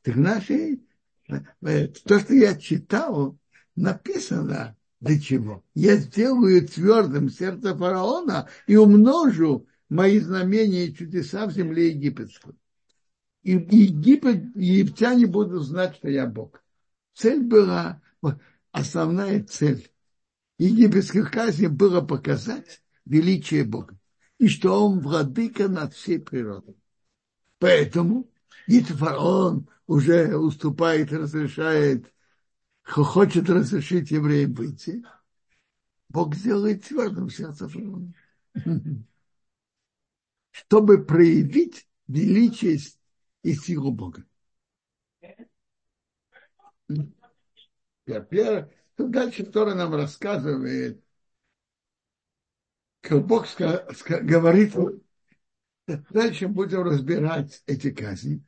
Так 0.01 0.15
наши, 0.15 0.81
э, 1.27 1.87
то, 1.87 2.19
что 2.19 2.33
я 2.33 2.55
читал, 2.55 3.37
написано 3.75 4.75
для 4.99 5.19
чего? 5.19 5.63
Я 5.73 5.97
сделаю 5.97 6.67
твердым 6.67 7.29
сердце 7.29 7.75
фараона 7.75 8.49
и 8.67 8.75
умножу 8.75 9.67
мои 9.89 10.19
знамения 10.19 10.87
и 10.87 10.93
чудеса 10.93 11.45
в 11.45 11.51
земле 11.51 11.89
египетской. 11.89 12.55
И 13.43 13.51
Египет, 13.51 14.43
египтяне 14.55 15.25
будут 15.25 15.63
знать, 15.63 15.95
что 15.95 16.09
я 16.09 16.27
Бог. 16.27 16.61
Цель 17.13 17.41
была, 17.43 18.01
основная 18.71 19.43
цель 19.43 19.89
египетских 20.57 21.31
казней 21.31 21.67
была 21.67 22.01
показать 22.01 22.81
величие 23.07 23.63
Бога. 23.63 23.97
И 24.37 24.47
что 24.47 24.85
он 24.85 24.99
владыка 24.99 25.67
над 25.67 25.93
всей 25.93 26.19
природой. 26.19 26.77
Поэтому, 27.59 28.29
если 28.67 28.93
фараон 28.93 29.67
уже 29.87 30.37
уступает, 30.37 31.11
разрешает 31.11 32.11
хочет 32.87 33.49
разрешить 33.49 34.11
евреям 34.11 34.53
выйти, 34.53 35.03
Бог 36.09 36.35
сделает 36.35 36.85
твердым 36.85 37.29
сердце 37.29 37.67
фараона. 37.67 38.13
Чтобы 40.51 41.03
проявить 41.03 41.87
величие 42.07 42.79
и 43.43 43.53
силу 43.53 43.91
Бога. 43.91 44.25
Дальше 48.97 49.45
Тора 49.45 49.75
нам 49.75 49.93
рассказывает, 49.93 51.03
Бог 53.09 53.47
говорит, 53.57 54.73
дальше 56.09 56.47
будем 56.47 56.83
разбирать 56.83 57.63
эти 57.65 57.91
казни. 57.91 58.43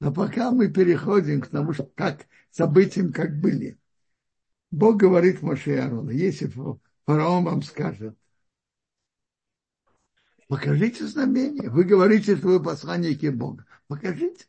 Но 0.00 0.12
пока 0.12 0.50
мы 0.50 0.68
переходим 0.68 1.40
к 1.40 1.48
тому, 1.48 1.72
что 1.72 1.84
как 1.84 2.26
событиям, 2.50 3.12
как 3.12 3.40
были. 3.40 3.78
Бог 4.70 4.96
говорит 4.96 5.42
Моше 5.42 5.74
и 5.74 5.78
Аарону, 5.78 6.10
если 6.10 6.52
фараон 7.06 7.44
вам 7.44 7.62
скажет, 7.62 8.16
покажите 10.46 11.06
знамение. 11.06 11.70
Вы 11.70 11.84
говорите, 11.84 12.36
что 12.36 12.48
вы 12.48 12.62
посланники 12.62 13.26
Бога. 13.26 13.64
Покажите. 13.86 14.46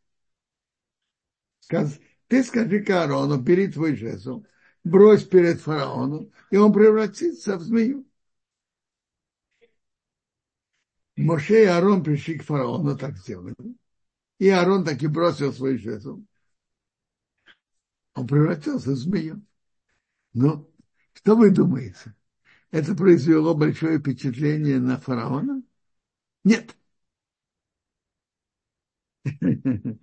Ты 2.27 2.43
скажи 2.43 2.85
Аарону, 2.89 3.39
бери 3.39 3.71
твой 3.71 3.95
жезл, 3.95 4.45
брось 4.83 5.23
перед 5.23 5.61
фараоном, 5.61 6.31
и 6.51 6.57
он 6.57 6.73
превратится 6.73 7.57
в 7.57 7.61
змею. 7.61 8.05
Моше 11.19 11.63
и 11.63 11.65
Аарон 11.65 12.01
пришли 12.01 12.37
к 12.37 12.43
фараону, 12.43 12.97
так 12.97 13.17
сделали. 13.17 13.55
И 14.37 14.47
Аарон 14.49 14.85
так 14.85 15.03
и 15.03 15.07
бросил 15.07 15.51
свой 15.51 15.77
жезл. 15.77 16.23
Он 18.15 18.25
превратился 18.25 18.91
в 18.91 18.95
змею. 18.95 19.41
Ну, 20.33 20.71
что 21.13 21.35
вы 21.35 21.51
думаете? 21.51 22.15
Это 22.71 22.95
произвело 22.95 23.53
большое 23.53 23.99
впечатление 23.99 24.79
на 24.79 24.97
фараона? 24.97 25.61
Нет. 26.45 26.75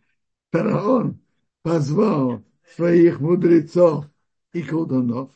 Фараон 0.52 1.20
позвал 1.62 2.44
своих 2.74 3.20
мудрецов 3.20 4.06
и 4.52 4.62
колдунов, 4.62 5.32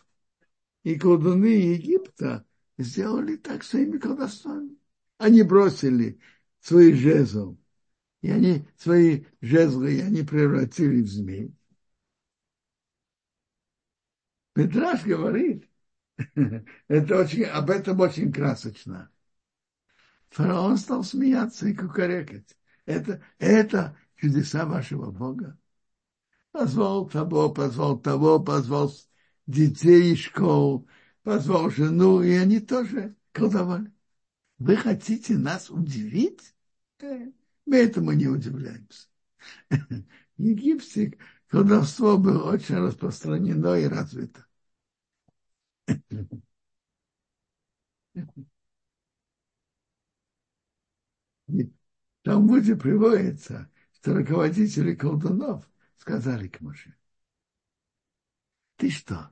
и 0.82 0.98
колдуны 0.98 1.46
Египта 1.46 2.44
сделали 2.76 3.36
так 3.36 3.64
своими 3.64 3.96
колдунами. 3.96 4.79
Они 5.20 5.42
бросили 5.42 6.18
свои 6.61 6.92
жезл 6.94 7.56
и 8.22 8.30
они 8.30 8.66
свои 8.76 9.24
жезлы, 9.40 9.94
и 9.94 10.00
они 10.00 10.22
превратили 10.22 11.02
в 11.02 11.09
змей. 11.09 11.54
Петраш 14.52 15.04
говорит, 15.04 15.68
это 16.88 17.18
очень, 17.18 17.44
об 17.44 17.70
этом 17.70 18.00
очень 18.00 18.33
красочно. 18.33 19.11
Фараон 20.30 20.76
стал 20.76 21.02
смеяться 21.02 21.68
и 21.68 21.74
кукарекать. 21.74 22.56
Это, 22.85 23.22
это 23.38 23.96
чудеса 24.16 24.66
вашего 24.66 25.11
Бога. 25.11 25.59
Позвал 26.52 27.09
того, 27.09 27.50
позвал 27.50 27.98
того, 27.98 28.40
позвал 28.40 28.92
детей 29.46 30.12
из 30.12 30.18
школ, 30.18 30.88
позвал 31.22 31.70
жену, 31.70 32.22
и 32.22 32.33
они 32.33 32.61
тоже 32.61 33.16
колдовали. 33.33 33.92
Вы 34.61 34.77
хотите 34.77 35.37
нас 35.37 35.70
удивить? 35.70 36.55
Мы 37.66 37.77
этому 37.79 38.12
не 38.12 38.27
удивляемся. 38.29 39.09
В 39.70 40.42
Египте 40.42 41.18
колдовство 41.49 42.18
было 42.18 42.53
очень 42.53 42.77
распространено 42.77 43.75
и 43.77 43.87
развито. 43.88 44.46
Там 52.23 52.46
будет 52.46 52.81
приводится, 52.81 53.70
что 53.92 54.14
руководители 54.14 54.94
колдунов 54.94 55.68
сказали 55.99 56.49
к 56.49 56.61
Моше, 56.62 56.94
ты 58.77 58.90
что, 58.90 59.31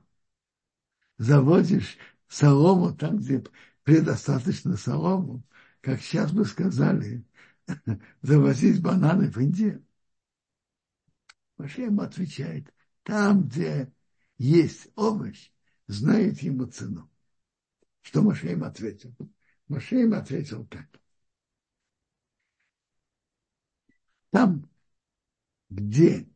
заводишь 1.17 1.97
солому 2.27 2.93
там, 2.95 3.17
где 3.17 3.43
предостаточно 3.89 4.77
солому, 4.77 5.41
как 5.81 5.99
сейчас 5.99 6.31
бы 6.31 6.45
сказали, 6.45 7.25
завозить 8.21 8.83
бананы 8.83 9.31
в 9.31 9.37
Индию? 9.39 9.83
Моше 11.57 11.85
ему 11.85 12.03
отвечает, 12.03 12.71
там, 13.01 13.47
где 13.47 13.91
есть 14.37 14.89
овощ, 14.95 15.51
знает 15.87 16.39
ему 16.43 16.67
цену. 16.67 17.09
Что 18.03 18.21
Моше 18.21 18.51
им 18.51 18.63
ответил? 18.63 19.11
Моше 19.67 20.03
им 20.03 20.13
ответил 20.13 20.67
так. 20.67 20.87
Там, 24.29 24.69
где 25.71 26.29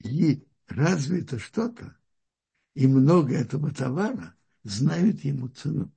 и 0.00 0.46
развито 0.66 1.38
что-то, 1.38 1.96
и 2.74 2.86
много 2.86 3.34
этого 3.34 3.72
товара, 3.72 4.37
знают 4.62 5.24
ему 5.24 5.48
цену. 5.48 5.92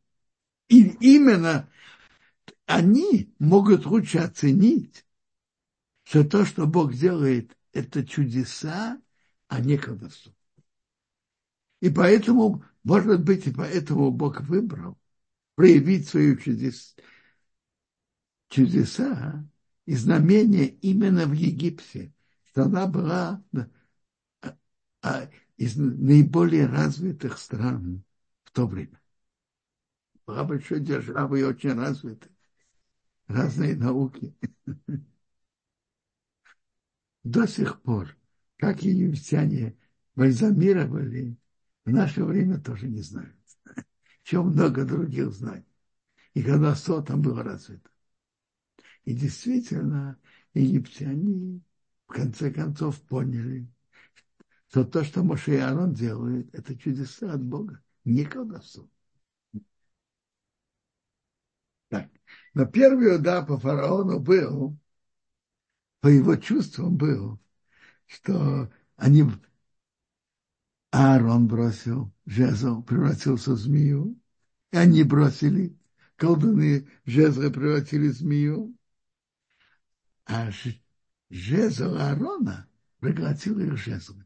И 0.67 0.83
именно 1.01 1.69
они 2.65 3.33
могут 3.39 3.85
лучше 3.85 4.19
оценить, 4.19 5.05
что 6.03 6.23
то, 6.23 6.45
что 6.45 6.65
Бог 6.65 6.93
делает, 6.93 7.57
это 7.73 8.05
чудеса, 8.05 9.01
а 9.47 9.59
не 9.59 9.77
колдовство. 9.77 10.33
И 11.81 11.89
поэтому, 11.89 12.63
может 12.83 13.23
быть, 13.23 13.47
и 13.47 13.51
поэтому 13.51 14.11
Бог 14.11 14.41
выбрал 14.41 14.97
проявить 15.55 16.07
свою 16.07 16.37
чудес, 16.37 16.95
чудеса 18.49 19.45
и 19.85 19.95
знамения 19.95 20.67
именно 20.67 21.25
в 21.25 21.33
Египте, 21.33 22.13
что 22.45 22.63
она 22.63 22.87
была 22.87 23.43
а, 25.01 25.29
из 25.57 25.75
наиболее 25.75 26.67
развитых 26.67 27.37
стран 27.37 28.03
то 28.51 28.67
время. 28.67 29.01
Была 30.25 30.43
большой 30.43 30.79
державой 30.79 31.41
и 31.41 31.43
очень 31.43 31.73
развитой. 31.73 32.31
Разные 33.27 33.75
науки. 33.75 34.35
До 37.23 37.47
сих 37.47 37.81
пор, 37.81 38.17
как 38.57 38.81
египтяне 38.81 39.77
бальзамировали, 40.15 41.37
в 41.85 41.91
наше 41.91 42.23
время 42.23 42.59
тоже 42.59 42.87
не 42.87 43.01
знают. 43.01 43.35
Чем 44.23 44.49
много 44.49 44.85
других 44.85 45.31
знаний. 45.31 45.65
И 46.33 46.43
когда 46.43 46.75
что 46.75 47.01
там 47.01 47.21
было 47.21 47.43
развито. 47.43 47.89
И 49.03 49.13
действительно, 49.13 50.19
египтяне 50.53 51.61
в 52.07 52.13
конце 52.13 52.51
концов 52.51 53.01
поняли, 53.01 53.67
что 54.69 54.85
то, 54.85 55.03
что 55.03 55.23
Моше 55.23 55.55
и 55.55 55.57
Аарон 55.57 55.93
делают, 55.93 56.53
это 56.53 56.77
чудеса 56.77 57.33
от 57.33 57.43
Бога, 57.43 57.81
не 58.03 58.25
колдовство. 58.25 58.89
Так. 61.89 62.09
Но 62.53 62.65
первый 62.65 63.15
удар 63.15 63.45
по 63.45 63.57
фараону 63.57 64.19
был, 64.19 64.77
по 65.99 66.07
его 66.07 66.35
чувствам 66.35 66.97
был, 66.97 67.39
что 68.07 68.71
они 68.95 69.25
Аарон 70.91 71.47
бросил 71.47 72.11
жезл, 72.25 72.83
превратился 72.83 73.51
в 73.51 73.57
змею, 73.57 74.19
и 74.71 74.77
они 74.77 75.03
бросили 75.03 75.77
колдуны 76.21 76.87
жезлы 77.03 77.49
превратили 77.49 78.09
в 78.09 78.13
змею, 78.13 78.77
а 80.25 80.51
жезл 81.31 81.95
Аарона 81.95 82.69
проглотил 82.99 83.59
их 83.59 83.75
жезлы. 83.75 84.23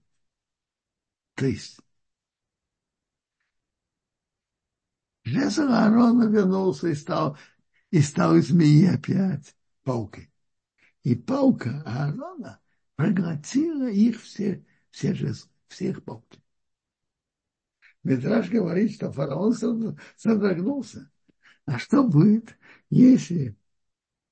То 1.35 1.45
есть 1.45 1.79
жезл 5.25 5.69
Аарона 5.69 6.29
вернулся 6.29 6.87
и 6.87 6.95
стал, 6.95 7.37
и 7.91 7.99
стал 8.01 8.35
змеи 8.37 8.85
опять 8.85 9.55
паукой. 9.83 10.31
И 11.03 11.15
паука 11.15 11.83
Аарона 11.85 12.61
проглотила 12.95 13.89
их 13.89 14.21
все, 14.21 14.65
все 14.91 15.13
жезлы, 15.13 15.49
всех 15.67 16.03
пауки. 16.03 16.39
Медраж 18.03 18.49
говорит, 18.49 18.93
что 18.93 19.11
фараон 19.11 19.53
содрогнулся. 20.15 21.11
А 21.65 21.79
что 21.79 22.03
будет, 22.03 22.55
если 22.91 23.57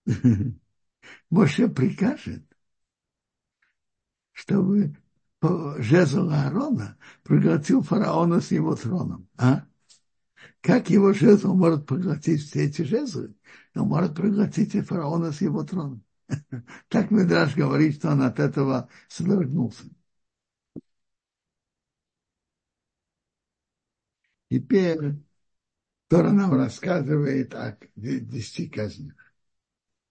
Моше 1.29 1.67
прикажет, 1.67 2.43
чтобы 4.31 4.95
жезл 5.79 6.29
Аарона 6.29 6.97
проглотил 7.23 7.81
фараона 7.81 8.39
с 8.39 8.51
его 8.51 8.75
троном. 8.75 9.27
А? 9.37 9.65
Как 10.61 10.89
его 10.89 11.13
жезл 11.13 11.53
может 11.53 11.85
проглотить 11.85 12.41
все 12.43 12.65
эти 12.65 12.83
жезлы? 12.83 13.35
Он 13.75 13.87
может 13.87 14.15
проглотить 14.15 14.75
и 14.75 14.81
фараона 14.81 15.31
с 15.31 15.41
его 15.41 15.63
троном. 15.63 16.03
Так 16.87 17.11
Медраж 17.11 17.55
говорит, 17.55 17.95
что 17.95 18.11
он 18.11 18.21
от 18.21 18.39
этого 18.39 18.89
содрогнулся. 19.07 19.83
Теперь 24.49 25.15
Тора 26.07 26.31
нам 26.31 26.53
рассказывает 26.53 27.55
о 27.55 27.77
десяти 27.95 28.69
казнях. 28.69 29.15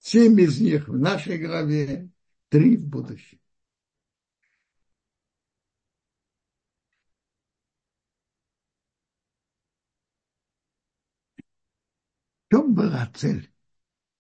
Семь 0.01 0.40
из 0.40 0.61
них 0.61 0.88
в 0.88 0.99
нашей 0.99 1.38
главе, 1.38 2.11
три 2.49 2.77
в 2.77 2.88
будущем. 2.88 3.38
Чем 12.53 12.75
была 12.75 13.11
цель 13.15 13.51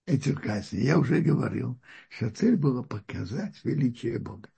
этих 0.06 0.40
казней? 0.40 0.84
Я 0.84 0.98
уже 0.98 1.20
говорил, 1.20 1.78
что 2.08 2.30
цель 2.30 2.56
была 2.56 2.82
показать 2.82 3.62
величие 3.62 4.18
Бога. 4.18 4.48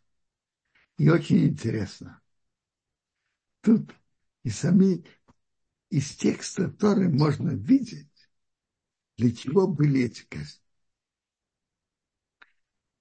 И 0.96 1.10
очень 1.10 1.48
интересно. 1.48 2.22
Тут 3.62 3.92
и 4.44 4.50
сами 4.50 5.04
из 5.90 6.14
текста 6.14 6.70
Торы 6.70 7.08
можно 7.08 7.50
видеть, 7.50 8.30
для 9.16 9.34
чего 9.34 9.66
были 9.66 10.02
эти 10.02 10.22
казни. 10.22 10.62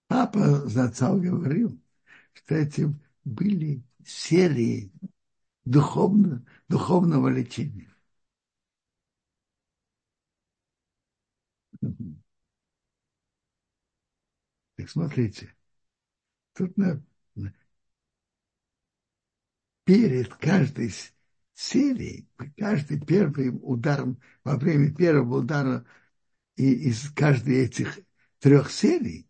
Папа 0.07 0.67
Зацал 0.67 1.19
говорил, 1.19 1.79
что 2.33 2.55
эти 2.55 2.91
были 3.23 3.83
серии 4.03 4.91
духовно, 5.65 6.43
духовного 6.67 7.27
лечения. 7.27 7.92
Так 14.75 14.89
смотрите, 14.89 15.55
тут 16.53 16.77
на, 16.77 17.01
перед 19.83 20.33
каждой 20.35 20.93
серии, 21.53 22.27
каждый 22.57 22.99
первый 22.99 23.49
удар, 23.49 24.05
во 24.43 24.57
время 24.57 24.93
первого 24.93 25.39
удара 25.39 25.85
и 26.55 26.89
из 26.89 27.09
каждой 27.11 27.65
этих 27.65 27.99
трех 28.39 28.71
серий 28.71 29.27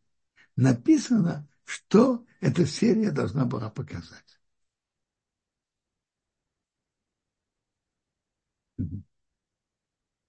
написано, 0.55 1.47
что 1.65 2.25
эта 2.39 2.65
серия 2.65 3.11
должна 3.11 3.45
была 3.45 3.69
показать. 3.69 4.22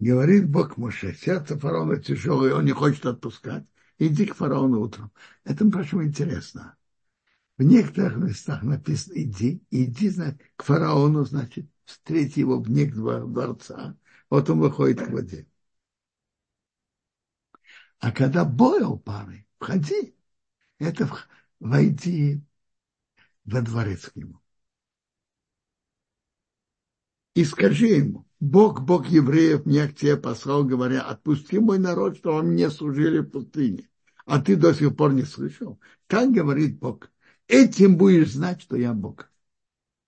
Говорит 0.05 0.51
Бог 0.51 0.77
Моше, 0.77 1.15
сердце 1.15 1.59
фараона 1.59 1.97
тяжелое, 1.97 2.55
он 2.55 2.67
не 2.67 2.73
хочет 2.73 3.07
отпускать. 3.07 3.65
Иди 3.97 4.27
к 4.27 4.35
фараону 4.35 4.83
утром. 4.83 5.11
Это, 5.45 5.65
почему 5.71 6.05
интересно. 6.05 6.77
В 7.57 7.63
некоторых 7.63 8.19
местах 8.19 8.63
написано 8.63 9.15
иди, 9.15 9.65
иди 9.71 10.11
значит, 10.11 10.43
к 10.57 10.63
фараону, 10.63 11.25
значит, 11.25 11.67
встреть 11.87 12.37
его 12.37 12.61
вне 12.61 12.85
дворца. 12.85 13.97
Вот 14.29 14.51
он 14.51 14.61
выходит 14.61 15.01
к 15.01 15.09
воде. 15.09 15.47
А 17.99 18.13
когда 18.13 18.45
бойл 18.45 18.99
пары, 18.99 19.47
входи, 19.59 20.15
это 20.79 21.09
войди 21.61 22.43
во 23.47 23.63
дворец 23.63 24.11
к 24.11 24.17
нему. 24.17 24.39
И 27.33 27.43
скажи 27.47 27.87
ему, 27.87 28.24
Бог, 28.45 28.83
Бог 28.83 29.07
евреев, 29.07 29.65
меня 29.65 29.89
к 29.89 29.95
тебе 29.95 30.19
послал, 30.19 30.65
говоря, 30.65 31.01
отпусти 31.01 31.59
мой 31.59 31.79
народ, 31.79 32.19
что 32.19 32.39
они 32.39 32.51
мне 32.51 32.71
служили 32.71 33.21
в 33.21 33.31
пустыне. 33.31 33.89
А 34.27 34.39
ты 34.39 34.55
до 34.55 34.75
сих 34.75 34.95
пор 34.95 35.15
не 35.15 35.23
слышал. 35.23 35.81
Так 36.09 36.31
говорит 36.31 36.79
Бог. 36.79 37.11
Этим 37.49 37.97
будешь 37.97 38.33
знать, 38.33 38.61
что 38.61 38.77
я 38.77 38.93
Бог. 38.93 39.33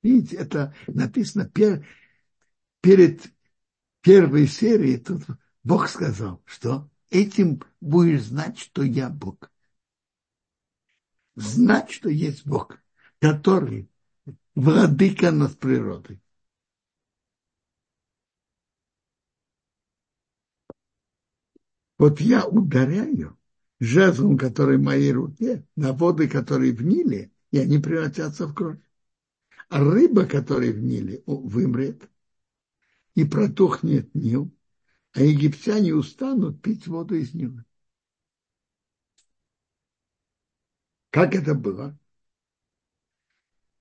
Видите, 0.02 0.36
это 0.36 0.74
написано 0.86 1.48
пер, 1.48 1.86
перед 2.82 3.22
первой 4.02 4.46
серией. 4.46 4.98
Тут 4.98 5.22
Бог 5.64 5.88
сказал, 5.88 6.42
что 6.44 6.90
этим 7.08 7.62
будешь 7.80 8.24
знать, 8.24 8.58
что 8.58 8.82
я 8.82 9.08
Бог. 9.08 9.50
Знать, 11.36 11.90
что 11.90 12.10
есть 12.10 12.46
Бог, 12.46 12.76
который 13.18 13.88
владыка 14.54 15.30
над 15.30 15.58
природой. 15.58 16.20
Вот 21.98 22.20
я 22.20 22.46
ударяю 22.46 23.38
жезлом, 23.80 24.38
который 24.38 24.78
в 24.78 24.82
моей 24.82 25.12
руке, 25.12 25.66
на 25.76 25.92
воды, 25.92 26.28
которые 26.28 26.72
в 26.72 26.82
Ниле, 26.82 27.30
и 27.50 27.58
они 27.58 27.78
превратятся 27.78 28.46
в 28.46 28.54
кровь. 28.54 28.78
А 29.68 29.82
рыба, 29.82 30.26
которая 30.26 30.72
в 30.72 30.78
Ниле, 30.78 31.22
вымрет, 31.26 32.08
и 33.14 33.24
протухнет 33.24 34.14
Нил, 34.14 34.54
а 35.12 35.22
египтяне 35.22 35.94
устанут 35.94 36.60
пить 36.60 36.86
воду 36.86 37.16
из 37.16 37.32
Нила. 37.34 37.64
Как 41.10 41.34
это 41.34 41.54
было? 41.54 41.98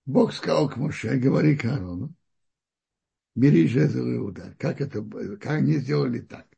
Бог 0.06 0.32
сказал 0.34 0.69
к 0.69 0.78
Моше, 0.78 1.17
говори 1.17 1.58
к 1.58 1.65
Аарону, 1.65 2.15
бери 3.36 3.67
жезл 3.67 4.08
и 4.08 4.17
удар. 4.17 4.56
Как 4.58 4.80
это 4.80 5.01
было? 5.01 5.36
Как 5.36 5.58
они 5.58 5.73
сделали 5.78 6.21
так? 6.21 6.55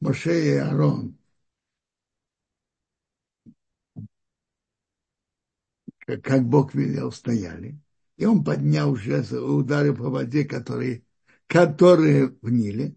Моше 0.00 0.46
и 0.46 0.56
Аарон 0.56 1.18
как 6.16 6.44
Бог 6.44 6.74
велел, 6.74 7.12
стояли. 7.12 7.78
И 8.16 8.24
он 8.24 8.42
поднял 8.42 8.96
и 8.96 9.36
ударил 9.36 9.94
по 9.94 10.10
воде, 10.10 10.44
которые, 10.44 11.04
которые 11.46 12.34
в 12.40 12.50
Ниле, 12.50 12.96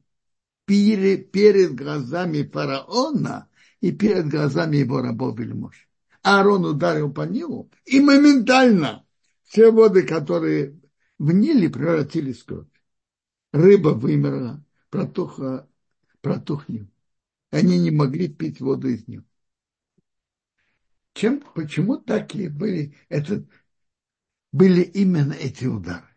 перед, 0.65 1.31
перед 1.31 1.75
глазами 1.75 2.43
фараона 2.43 3.49
и 3.81 3.91
перед 3.91 4.29
глазами 4.29 4.77
его 4.77 5.01
рабов 5.01 5.37
вельмож. 5.37 5.89
Аарон 6.23 6.65
ударил 6.65 7.11
по 7.11 7.21
Нилу, 7.21 7.69
и 7.85 7.99
моментально 7.99 9.05
все 9.43 9.71
воды, 9.71 10.03
которые 10.03 10.79
в 11.19 11.31
Ниле, 11.31 11.69
превратились 11.69 12.41
в 12.41 12.45
кровь. 12.45 12.67
Рыба 13.51 13.89
вымерла, 13.89 14.63
протухла, 14.89 15.67
протух 16.21 16.69
Нил. 16.69 16.88
Они 17.51 17.79
не 17.79 17.91
могли 17.91 18.29
пить 18.29 18.62
воду 18.62 18.89
из 18.89 19.07
него. 19.07 19.23
Чем, 21.13 21.41
почему 21.55 21.97
такие 21.97 22.49
были, 22.49 22.93
это, 23.10 23.45
были 24.53 24.81
именно 24.81 25.34
эти 25.34 25.65
удары? 25.65 26.07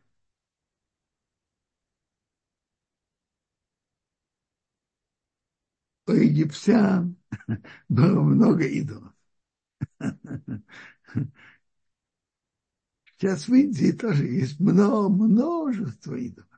У 6.06 6.12
египтян 6.12 7.16
было 7.88 8.22
много 8.22 8.64
идолов. 8.66 9.12
Сейчас 13.18 13.48
в 13.48 13.54
Индии 13.54 13.90
тоже 13.90 14.26
есть 14.26 14.60
много, 14.60 15.08
множество 15.08 16.14
идолов. 16.14 16.53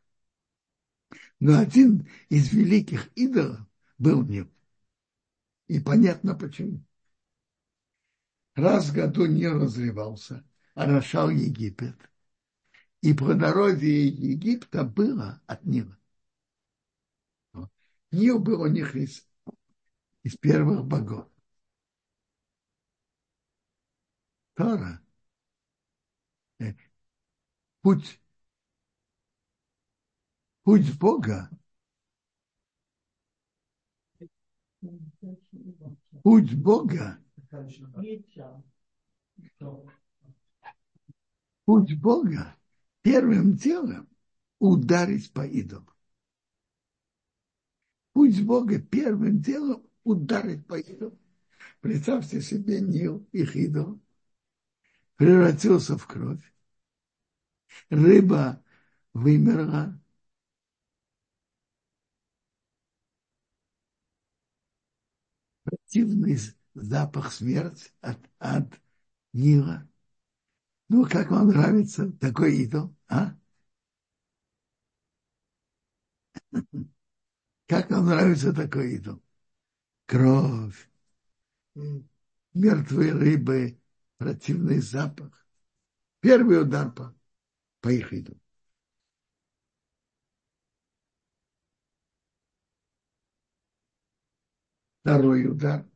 Но 1.38 1.58
один 1.58 2.08
из 2.28 2.52
великих 2.52 3.08
идолов 3.14 3.60
был 3.98 4.22
Нил. 4.22 4.48
И 5.68 5.80
понятно 5.80 6.34
почему 6.34 6.86
раз 8.56 8.88
в 8.88 8.94
году 8.94 9.26
не 9.26 9.46
разливался, 9.46 10.44
орошал 10.74 11.30
Египет. 11.30 11.96
И 13.02 13.12
плодородие 13.12 14.08
Египта 14.08 14.82
было 14.82 15.40
от 15.46 15.64
Нила. 15.64 15.96
Нил 18.10 18.38
был 18.40 18.62
у 18.62 18.66
них 18.66 18.96
из, 18.96 19.26
из 20.22 20.36
первых 20.36 20.84
богов. 20.86 21.28
Тора. 24.54 25.02
Э, 26.58 26.72
путь, 27.82 28.18
путь 30.66 30.98
Бога 30.98 31.48
путь 36.24 36.54
Бога 36.56 37.18
Путь 41.64 42.00
Бога 42.00 42.56
первым 43.02 43.54
делом 43.54 44.08
ударить 44.58 45.32
по 45.32 45.46
идолу. 45.46 45.86
Путь 48.12 48.42
Бога 48.42 48.80
первым 48.80 49.40
делом 49.40 49.88
ударить 50.02 50.66
по 50.66 50.80
идолу. 50.80 51.16
Представьте 51.80 52.40
себе 52.42 52.80
Нил, 52.80 53.24
их 53.30 53.54
идол, 53.54 54.00
превратился 55.14 55.96
в 55.96 56.04
кровь. 56.08 56.42
Рыба 57.88 58.64
вымерла. 59.12 60.00
Противный 65.96 66.38
запах 66.74 67.32
смерти 67.32 67.90
от, 68.02 68.18
от 68.38 68.68
Нила. 69.32 69.88
Ну, 70.90 71.06
как 71.08 71.30
вам 71.30 71.48
нравится 71.48 72.12
такой 72.12 72.56
идол, 72.58 72.94
а? 73.08 73.34
Как 77.66 77.90
вам 77.90 78.06
нравится 78.06 78.52
такой 78.52 78.96
идол? 78.96 79.22
Кровь, 80.06 80.90
мертвые 82.54 83.12
рыбы, 83.12 83.78
противный 84.18 84.80
запах. 84.80 85.46
Первый 86.20 86.62
удар 86.62 86.90
по, 86.92 87.14
по 87.80 87.90
их 87.90 88.12
идолу. 88.12 88.40
Второй 95.06 95.46
удар 95.46 95.88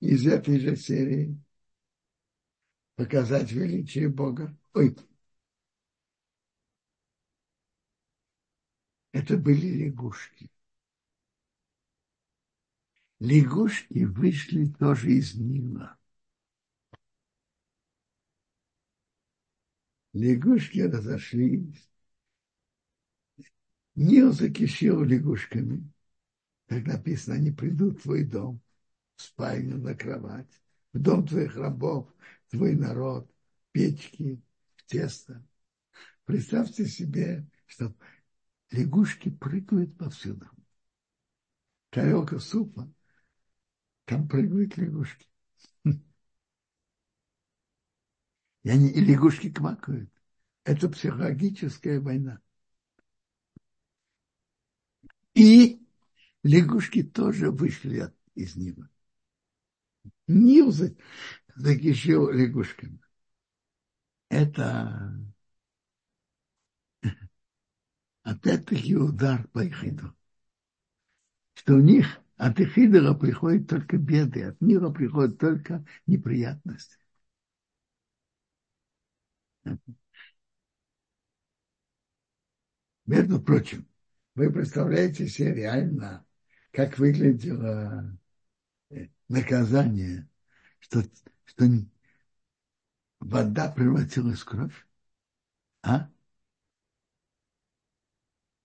из 0.00 0.26
этой 0.26 0.58
же 0.58 0.74
серии 0.74 1.40
показать 2.96 3.52
величие 3.52 4.08
Бога. 4.08 4.58
Ой, 4.74 4.96
это 9.12 9.36
были 9.36 9.84
лягушки. 9.84 10.50
Лягушки 13.20 14.02
вышли 14.02 14.66
тоже 14.72 15.12
из 15.12 15.36
Нила. 15.36 15.96
Лягушки 20.12 20.80
разошлись. 20.80 21.88
Нил 23.94 24.32
закишил 24.32 25.04
лягушками. 25.04 25.88
Как 26.72 26.86
написано, 26.86 27.36
они 27.36 27.50
придут 27.50 27.98
в 27.98 28.02
твой 28.04 28.24
дом 28.24 28.62
в 29.16 29.20
спальню, 29.20 29.76
на 29.76 29.94
кровать, 29.94 30.48
в 30.94 30.98
дом 30.98 31.26
твоих 31.26 31.54
рабов, 31.54 32.08
твой 32.48 32.74
народ, 32.74 33.30
печки, 33.72 34.40
тесто. 34.86 35.44
Представьте 36.24 36.86
себе, 36.86 37.46
что 37.66 37.94
лягушки 38.70 39.28
прыгают 39.28 39.98
повсюду. 39.98 40.48
Тарелка 41.90 42.38
супа, 42.38 42.90
там 44.06 44.26
прыгают 44.26 44.78
лягушки. 44.78 45.26
И, 48.62 48.70
они, 48.70 48.88
и 48.88 49.00
лягушки 49.02 49.52
квакают. 49.52 50.10
Это 50.64 50.88
психологическая 50.88 52.00
война. 52.00 52.40
И 55.34 55.81
лягушки 56.42 57.02
тоже 57.02 57.50
вышли 57.50 58.12
из 58.34 58.56
него. 58.56 58.88
Нил 60.26 60.72
закишил 61.54 62.30
лягушками. 62.30 63.00
Это 64.28 65.14
опять-таки 68.22 68.96
удар 68.96 69.46
по 69.48 69.66
Ихиду. 69.66 70.16
Что 71.54 71.74
у 71.74 71.80
них 71.80 72.18
от 72.36 72.58
Ихидора 72.58 73.14
приходят 73.14 73.68
только 73.68 73.98
беды, 73.98 74.44
от 74.44 74.60
мира 74.60 74.90
приходят 74.90 75.38
только 75.38 75.84
неприятности. 76.06 76.96
Между 83.06 83.40
прочим, 83.40 83.86
вы 84.34 84.50
представляете 84.50 85.28
себе 85.28 85.54
реально, 85.54 86.24
как 86.72 86.98
выглядело 86.98 88.18
э, 88.90 89.08
наказание, 89.28 90.28
что, 90.80 91.02
что 91.44 91.66
вода 93.20 93.70
превратилась 93.70 94.40
в 94.40 94.44
кровь? 94.46 94.86
А? 95.82 96.10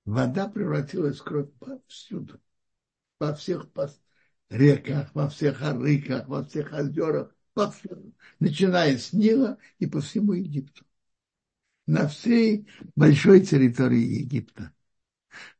Вода 0.05 0.47
превратилась 0.47 1.19
в 1.19 1.23
кровь 1.23 1.51
повсюду. 1.59 2.39
Во 3.19 3.35
всех 3.35 3.67
реках, 4.49 5.13
во 5.13 5.29
всех 5.29 5.61
арыках, 5.61 6.27
во 6.27 6.45
всех 6.45 6.71
озерах, 6.71 7.35
повсюду. 7.53 8.15
Начиная 8.39 8.97
с 8.97 9.11
Нила 9.11 9.57
и 9.79 9.85
по 9.85 9.99
всему 9.99 10.31
Египту. 10.33 10.85
На 11.87 12.07
всей 12.07 12.69
большой 12.95 13.41
территории 13.41 14.21
Египта. 14.21 14.71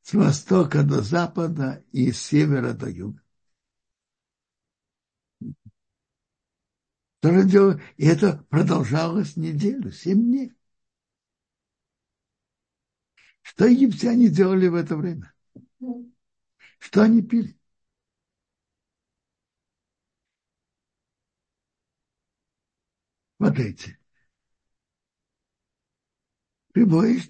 С 0.02 0.14
востока 0.14 0.84
до 0.84 1.02
запада 1.02 1.84
и 1.92 2.12
с 2.12 2.22
севера 2.22 2.74
до 2.74 2.90
юга. 2.90 3.22
И 7.98 8.06
это 8.06 8.46
продолжалось 8.50 9.36
неделю, 9.36 9.92
семь 9.92 10.24
дней. 10.24 10.54
Что 13.42 13.66
египтяне 13.66 14.30
делали 14.30 14.68
в 14.68 14.76
это 14.76 14.96
время? 14.96 15.34
Что 16.80 17.04
они 17.04 17.22
пили? 17.22 17.58
Смотрите. 23.38 23.98
Прибой, 26.74 27.24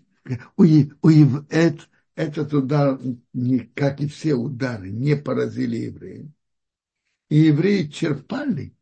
у, 0.58 0.64
у, 0.64 1.10
это, 1.50 1.84
этот 2.18 2.52
удар, 2.52 3.00
как 3.76 4.02
и 4.02 4.08
все 4.08 4.34
удары, 4.34 4.90
не 4.90 5.16
поразили 5.16 5.78
евреев. 5.78 6.32
И 7.30 7.36
евреи 7.36 7.88
черпали 7.90 8.76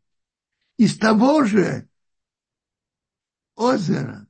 из 0.78 0.98
того 0.98 1.44
же 1.44 1.90
озера, 3.56 4.26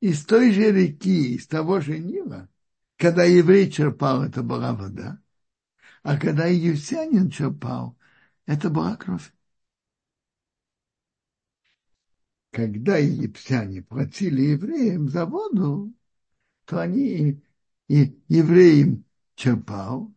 из 0.00 0.26
той 0.26 0.50
же 0.52 0.72
реки, 0.72 1.36
из 1.36 1.46
того 1.46 1.78
же 1.78 2.00
Нила, 2.00 2.48
когда 2.96 3.22
еврей 3.22 3.70
черпал, 3.70 4.24
это 4.24 4.42
была 4.42 4.74
вода, 4.74 5.22
а 6.02 6.18
когда 6.18 6.46
египтянин 6.46 7.30
черпал, 7.30 7.96
это 8.44 8.70
была 8.70 8.96
кровь. 8.96 9.32
Когда 12.50 12.96
египтяне 12.96 13.82
платили 13.82 14.42
евреям 14.42 15.08
за 15.08 15.26
воду, 15.26 15.94
то 16.64 16.80
они 16.80 17.40
и 17.92 18.18
евреям 18.28 19.04
черпал 19.34 20.14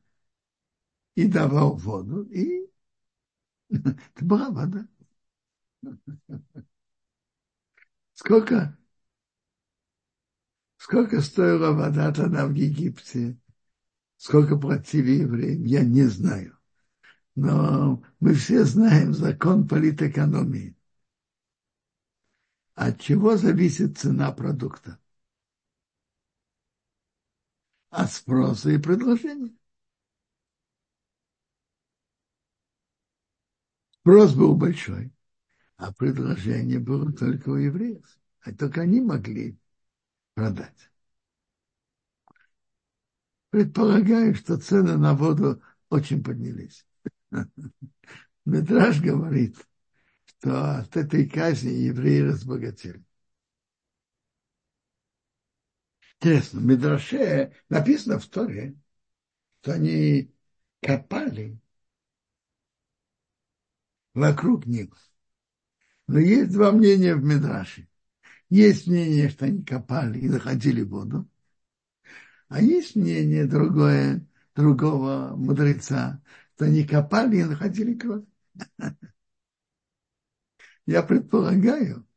и 1.16 1.28
давал 1.28 1.76
воду, 1.76 2.24
и 2.24 2.72
это 3.70 4.24
была 4.26 4.50
вода. 4.50 4.88
Сколько, 8.14 8.78
сколько 10.78 11.20
стоила 11.20 11.72
вода 11.74 12.14
тогда 12.14 12.46
в 12.48 12.54
Египте? 12.54 13.38
Сколько 14.16 14.56
платили 14.56 15.24
евреям? 15.24 15.66
Я 15.66 15.84
не 15.84 16.04
знаю. 16.04 16.58
Но 17.36 18.02
мы 18.22 18.36
все 18.36 18.64
знаем 18.64 19.14
закон 19.14 19.68
политэкономии. 19.68 20.78
От 22.76 23.02
чего 23.02 23.36
зависит 23.36 23.98
цена 23.98 24.32
продукта? 24.32 24.98
От 27.96 28.12
спроса 28.12 28.72
и 28.72 28.78
предложения. 28.78 29.54
Спрос 34.02 34.34
был 34.34 34.54
большой, 34.58 35.14
а 35.78 35.94
предложение 35.94 36.80
было 36.80 37.14
только 37.14 37.48
у 37.52 37.56
евреев. 37.56 38.06
А 38.42 38.52
только 38.52 38.82
они 38.82 39.00
могли 39.00 39.58
продать. 40.34 40.92
Предполагаю, 43.50 44.36
что 44.36 44.58
цены 44.58 44.98
на 44.98 45.14
воду 45.14 45.62
очень 45.90 46.22
поднялись. 46.22 46.86
Медраж 48.46 49.00
говорит, 49.00 49.56
что 50.26 50.80
от 50.80 50.98
этой 50.98 51.30
казни 51.30 51.70
евреи 51.70 52.24
разбогатели. 52.24 53.05
Интересно, 56.26 56.60
в 56.60 56.66
Медраше 56.66 57.54
написано 57.70 58.18
в 58.18 58.26
Торе, 58.26 58.76
что 59.62 59.74
они 59.74 60.34
копали 60.82 61.60
вокруг 64.16 64.66
них. 64.66 64.90
Но 66.08 66.18
есть 66.18 66.52
два 66.52 66.72
мнения 66.72 67.14
в 67.16 67.24
Медраше. 67.24 67.88
Есть 68.50 68.88
мнение, 68.88 69.30
что 69.30 69.46
они 69.46 69.64
копали 69.64 70.20
и 70.20 70.30
находили 70.30 70.84
воду. 70.84 71.28
А 72.48 72.62
есть 72.62 72.96
мнение 72.96 73.46
другое, 73.46 74.26
другого 74.56 75.36
мудреца, 75.36 76.22
что 76.56 76.66
они 76.66 76.84
копали 76.84 77.38
и 77.38 77.44
находили 77.44 77.94
кровь. 77.94 78.24
Я 80.88 81.04
предполагаю, 81.04 82.08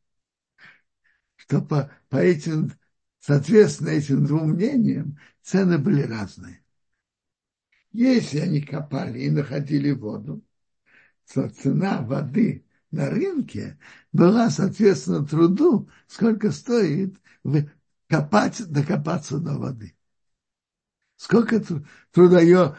что 1.37 1.61
по, 1.62 1.90
по 2.09 2.16
этим, 2.16 2.73
соответственно, 3.20 3.90
этим 3.90 4.24
двум 4.26 4.50
мнениям 4.50 5.18
цены 5.42 5.78
были 5.78 6.02
разные. 6.02 6.62
Если 7.92 8.38
они 8.38 8.61
копали 8.61 9.20
и 9.20 9.31
находили 9.31 9.92
воду, 9.92 10.44
что 11.28 11.48
цена 11.48 12.02
воды 12.02 12.64
на 12.90 13.11
рынке 13.11 13.78
была 14.12 14.50
соответственно 14.50 15.26
труду, 15.26 15.88
сколько 16.07 16.52
стоит 16.52 17.18
копать, 18.09 18.66
докопаться 18.66 19.38
до 19.38 19.59
воды. 19.59 19.94
Сколько 21.16 21.62
труда, 22.12 22.78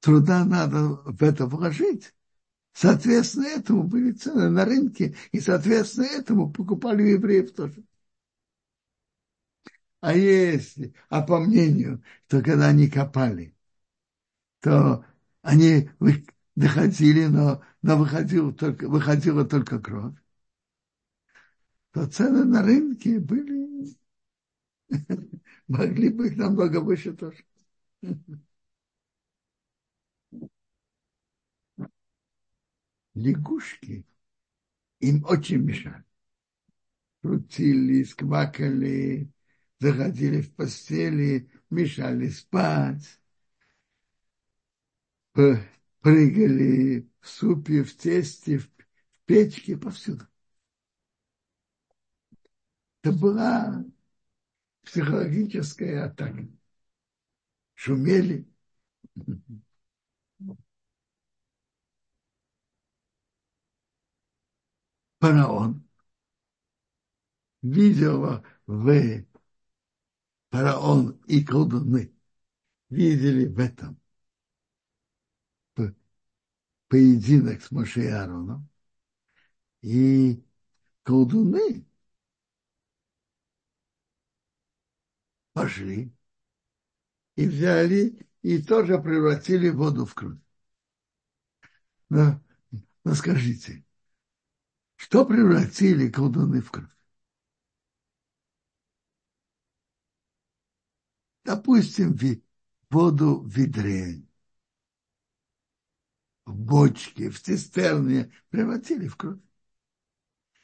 труда 0.00 0.44
надо 0.44 0.96
в 1.04 1.22
это 1.22 1.46
вложить. 1.46 2.14
Соответственно, 2.72 3.46
этому 3.46 3.84
были 3.84 4.12
цены 4.12 4.50
на 4.50 4.64
рынке, 4.64 5.16
и, 5.32 5.40
соответственно, 5.40 6.06
этому 6.06 6.52
покупали 6.52 7.02
евреев 7.02 7.52
тоже. 7.52 7.84
А 10.08 10.12
если, 10.14 10.94
а 11.08 11.22
по 11.22 11.40
мнению, 11.40 12.02
что 12.28 12.42
когда 12.42 12.68
они 12.68 12.88
копали, 12.88 13.54
то 14.60 15.04
они 15.42 15.90
доходили, 16.56 17.26
но, 17.26 17.62
но 17.82 17.96
выходила, 17.96 18.52
только, 18.52 18.88
выходила 18.88 19.44
только 19.44 19.78
кровь, 19.78 20.14
то 21.92 22.06
цены 22.06 22.44
на 22.44 22.60
рынке 22.62 23.18
были, 23.20 23.86
могли 25.68 26.08
быть 26.10 26.36
намного 26.36 26.78
выше 26.80 27.12
тоже. 27.12 27.44
Лягушки 33.16 34.06
им 35.00 35.24
очень 35.26 35.58
мешали. 35.58 36.04
Крутились, 37.22 38.14
квакали, 38.14 39.28
заходили 39.84 40.40
в 40.40 40.54
постели, 40.54 41.50
мешали 41.68 42.28
спать 42.28 43.20
прыгали 46.00 47.06
в 47.20 47.28
супе, 47.28 47.82
в 47.82 47.94
тесте, 47.96 48.58
в 48.58 48.70
печке, 49.26 49.76
повсюду. 49.76 50.26
Это 53.02 53.12
была 53.12 53.84
психологическая 54.82 56.06
атака. 56.06 56.48
Шумели. 57.74 58.48
Фараон 65.20 65.86
видел 67.62 68.42
в 68.66 68.88
фараон 70.54 71.20
и 71.26 71.44
колдуны 71.44 72.14
видели 72.88 73.46
в 73.46 73.58
этом 73.58 74.00
поединок 76.86 77.60
с 77.60 77.72
Моше 77.72 78.04
и 78.04 78.06
Аароном. 78.06 78.68
И 79.82 80.44
колдуны 81.02 81.84
пошли 85.52 86.14
и 87.34 87.48
взяли 87.48 88.24
и 88.42 88.62
тоже 88.62 89.02
превратили 89.02 89.70
воду 89.70 90.06
в 90.06 90.14
кровь. 90.14 90.38
Но, 92.10 92.40
но 93.02 93.14
скажите, 93.14 93.84
что 94.94 95.24
превратили 95.24 96.08
колдуны 96.08 96.60
в 96.60 96.70
кровь? 96.70 96.93
Допустим, 101.44 102.16
воду 102.90 103.40
в 103.40 103.48
ведре, 103.48 104.22
в 106.46 106.54
бочке, 106.56 107.30
в 107.30 107.40
цистерне 107.40 108.32
превратили 108.48 109.08
в 109.08 109.16
кровь. 109.16 109.40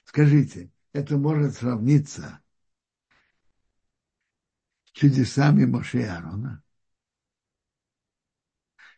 Скажите, 0.04 0.70
это 0.92 1.18
может 1.18 1.54
сравниться 1.54 2.40
с 4.84 4.90
чудесами 4.92 5.66
Моше 5.66 6.00
и 6.00 6.04
Аарона? 6.04 6.62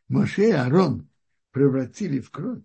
Моше 0.09 0.49
и 0.49 0.53
Аарон 0.53 1.09
превратили 1.51 2.21
в 2.21 2.31
кровь 2.31 2.63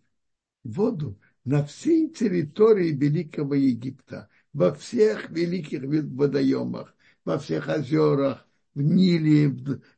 воду 0.63 1.19
на 1.43 1.65
всей 1.65 2.09
территории 2.09 2.91
Великого 2.91 3.55
Египта, 3.55 4.29
во 4.53 4.73
всех 4.73 5.29
великих 5.29 5.83
водоемах, 5.83 6.95
во 7.23 7.37
всех 7.39 7.67
озерах, 7.67 8.46
в 8.77 8.81
Ниле, 8.83 9.49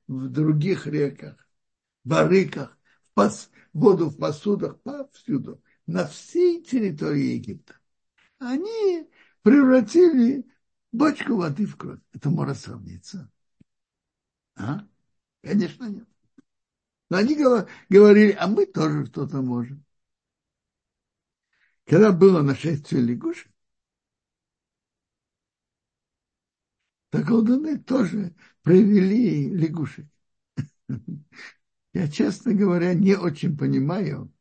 в, 0.07 0.29
других 0.29 0.87
реках, 0.87 1.35
барыках, 2.05 2.77
в 3.03 3.13
пос, 3.13 3.51
воду 3.73 4.09
в 4.09 4.17
посудах, 4.17 4.79
повсюду, 4.83 5.61
на 5.85 6.07
всей 6.07 6.63
территории 6.63 7.35
Египта. 7.35 7.75
Они 8.37 9.05
превратили 9.41 10.45
бочку 10.93 11.35
воды 11.35 11.65
в 11.65 11.75
кровь. 11.75 11.99
Это 12.13 12.29
может 12.29 12.57
сравниться. 12.57 13.29
А? 14.55 14.87
Конечно, 15.43 15.83
нет. 15.83 16.07
Но 17.09 17.17
они 17.17 17.35
говорили, 17.35 18.31
а 18.31 18.47
мы 18.47 18.65
тоже 18.65 19.07
что-то 19.07 19.41
можем. 19.41 19.83
Когда 21.85 22.13
было 22.13 22.41
нашествие 22.43 23.01
лягушек, 23.01 23.51
так 27.09 27.27
колдуны 27.27 27.77
тоже 27.79 28.35
провели 28.69 29.49
лягушек. 29.49 30.05
Я, 31.93 32.07
честно 32.07 32.53
говоря, 32.53 32.93
не 32.93 33.15
очень 33.15 33.57
понимаю, 33.57 34.31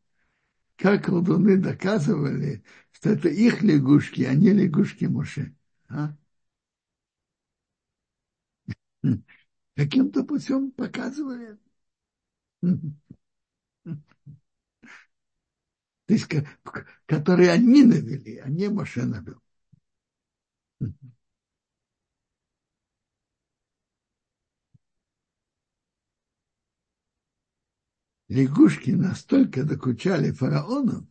как 0.77 1.07
колдуны 1.07 1.57
доказывали, 1.57 2.63
что 2.91 3.09
это 3.09 3.31
их 3.31 3.63
лягушки, 3.63 4.25
а 4.25 4.35
не 4.35 4.51
лягушки 4.51 5.07
Моше. 5.07 5.57
А? 5.89 6.15
Каким-то 9.75 10.25
путем 10.25 10.73
показывали. 10.73 11.57
То 12.61 12.77
есть, 16.07 16.29
которые 17.07 17.51
они 17.51 17.83
навели, 17.83 18.37
а 18.37 18.51
не 18.51 18.69
Моше 18.69 19.07
навел. 19.07 19.41
Лягушки 28.29 28.91
настолько 28.91 29.65
докучали 29.65 30.33
фараону, 30.33 31.07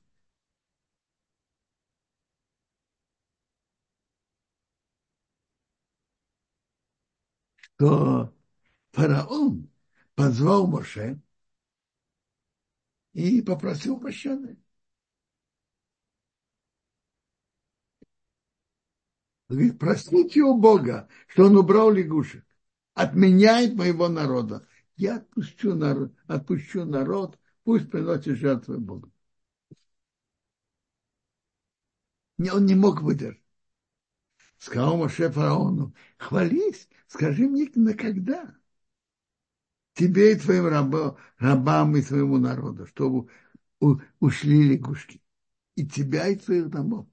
что 7.59 8.33
фараон 8.91 9.69
позвал 10.13 10.67
Моше 10.67 11.19
и 13.13 13.41
попросил 13.41 13.99
прощения. 13.99 14.57
Говорит, 19.49 19.79
простите 19.79 20.41
у 20.41 20.55
Бога, 20.57 21.07
что 21.27 21.45
он 21.45 21.55
убрал 21.55 21.91
лягушек. 21.91 22.45
Отменяет 22.93 23.75
моего 23.75 24.07
народа. 24.07 24.67
Я 24.97 25.17
отпущу 25.17 25.75
народ, 25.75 26.11
отпущу 26.27 26.83
народ 26.83 27.39
пусть 27.63 27.89
приносит 27.91 28.37
жертвы 28.37 28.79
Богу. 28.79 29.11
Он 32.39 32.65
не 32.65 32.75
мог 32.75 33.01
выдержать. 33.01 33.41
Сказал 34.57 34.97
Моше 34.97 35.29
фараону, 35.29 35.93
хвались, 36.17 36.89
скажи 37.07 37.47
мне 37.47 37.69
на 37.75 37.93
когда. 37.93 38.55
Тебе 39.93 40.33
и 40.33 40.39
твоим 40.39 40.67
рабам, 40.67 41.17
рабам 41.37 41.95
и 41.95 42.01
твоему 42.01 42.37
народу, 42.37 42.87
чтобы 42.87 43.29
ушли 44.19 44.63
лягушки. 44.63 45.21
И 45.75 45.85
тебя, 45.87 46.27
и 46.27 46.35
твоих 46.35 46.69
домов. 46.69 47.07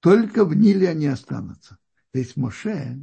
Только 0.00 0.44
в 0.44 0.54
Ниле 0.54 0.90
они 0.90 1.06
останутся. 1.06 1.78
То 2.12 2.18
есть 2.18 2.36
Моше 2.36 3.02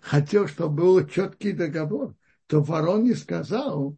хотел, 0.00 0.48
чтобы 0.48 0.76
был 0.76 1.06
четкий 1.06 1.52
договор, 1.52 2.16
то 2.52 2.62
фараон 2.62 3.04
не 3.04 3.14
сказал, 3.14 3.96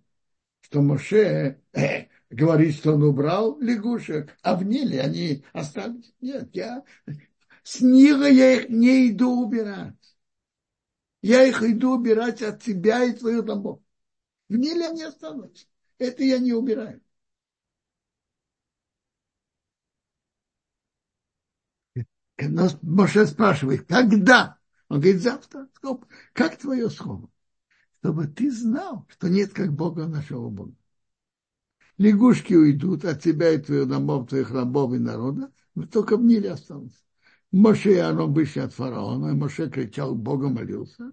что 0.60 0.80
Моше 0.80 1.60
э, 1.72 2.06
говорит, 2.30 2.76
что 2.76 2.94
он 2.94 3.02
убрал 3.02 3.58
лягушек, 3.60 4.38
а 4.42 4.54
в 4.54 4.62
Ниле 4.62 5.00
они 5.00 5.44
остались. 5.52 6.14
Нет, 6.20 6.50
я 6.52 6.84
с 7.64 7.80
Нила 7.80 8.28
я 8.28 8.52
их 8.52 8.68
не 8.68 9.10
иду 9.10 9.44
убирать. 9.44 10.16
Я 11.20 11.42
их 11.42 11.64
иду 11.64 11.96
убирать 11.96 12.42
от 12.42 12.62
тебя 12.62 13.02
и 13.02 13.12
твоих 13.12 13.44
домов. 13.44 13.80
В 14.48 14.54
Ниле 14.54 14.86
они 14.86 15.02
останутся. 15.02 15.66
Это 15.98 16.22
я 16.22 16.38
не 16.38 16.52
убираю. 16.52 17.02
Но 22.38 22.68
Моше 22.82 23.26
спрашивает, 23.26 23.88
когда? 23.88 24.58
Он 24.88 25.00
говорит, 25.00 25.22
завтра. 25.22 25.66
Как 26.32 26.56
твое 26.56 26.88
слово? 26.88 27.28
Чтобы 28.04 28.26
ты 28.26 28.50
знал, 28.50 29.06
что 29.08 29.30
нет 29.30 29.54
как 29.54 29.72
Бога 29.72 30.06
нашего 30.06 30.50
Бога. 30.50 30.74
Лягушки 31.96 32.52
уйдут 32.52 33.06
от 33.06 33.22
тебя 33.22 33.52
и 33.52 33.58
твоих 33.58 33.88
домов, 33.88 34.28
твоих 34.28 34.50
рабов 34.50 34.92
и 34.92 34.98
народа, 34.98 35.50
но 35.74 35.86
только 35.86 36.18
в 36.18 36.22
Ниле 36.22 36.50
останутся. 36.50 36.98
Моше 37.50 37.94
и 37.94 37.96
Аарон 37.96 38.34
вышли 38.34 38.60
от 38.60 38.74
фараона, 38.74 39.28
и 39.28 39.34
Моше 39.34 39.70
кричал, 39.70 40.14
Бога 40.14 40.50
молился. 40.50 41.12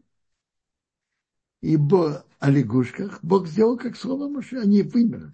И 1.62 1.78
Бог, 1.78 2.26
о 2.40 2.50
лягушках 2.50 3.24
Бог 3.24 3.48
сделал, 3.48 3.78
как 3.78 3.96
слово 3.96 4.28
Моше, 4.28 4.60
они 4.60 4.82
вымерли. 4.82 5.34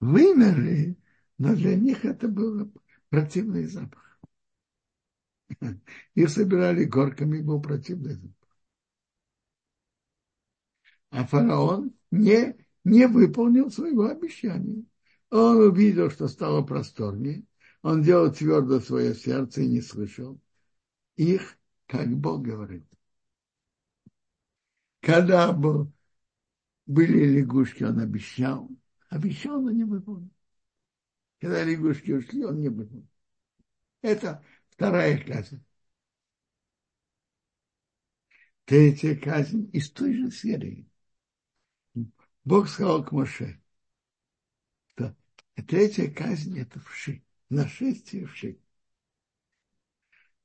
Вымерли, 0.00 0.98
но 1.38 1.54
для 1.54 1.76
них 1.76 2.04
это 2.04 2.26
был 2.26 2.72
противный 3.08 3.66
запах. 3.66 4.03
Их 6.14 6.28
собирали 6.28 6.84
горками, 6.84 7.40
был 7.40 7.60
противный. 7.60 8.18
А 11.10 11.24
фараон 11.26 11.92
не, 12.10 12.56
не 12.84 13.06
выполнил 13.06 13.70
своего 13.70 14.06
обещания. 14.06 14.84
Он 15.30 15.58
увидел, 15.58 16.10
что 16.10 16.28
стало 16.28 16.62
просторнее. 16.62 17.44
Он 17.82 18.02
делал 18.02 18.32
твердо 18.32 18.80
свое 18.80 19.14
сердце 19.14 19.62
и 19.62 19.68
не 19.68 19.80
слышал 19.80 20.40
их, 21.16 21.58
как 21.86 22.08
Бог 22.08 22.42
говорит. 22.42 22.84
Когда 25.00 25.52
был, 25.52 25.92
были 26.86 27.38
лягушки, 27.38 27.84
он 27.84 27.98
обещал. 28.00 28.70
Обещал, 29.10 29.60
но 29.60 29.70
не 29.70 29.84
выполнил. 29.84 30.30
Когда 31.40 31.62
лягушки 31.62 32.12
ушли, 32.12 32.44
он 32.44 32.60
не 32.60 32.68
выполнил. 32.68 33.06
Это 34.02 34.42
вторая 34.74 35.18
казнь. 35.24 35.64
Третья 38.64 39.14
казнь 39.16 39.70
из 39.72 39.90
той 39.90 40.14
же 40.14 40.30
серии. 40.30 40.88
Бог 42.44 42.68
сказал 42.68 43.04
к 43.04 43.12
Моше, 43.12 43.60
Третья 45.68 46.10
казнь– 46.10 46.58
это 46.60 46.80
вши, 46.80 47.22
нашествие 47.48 48.26
вши. 48.26 48.58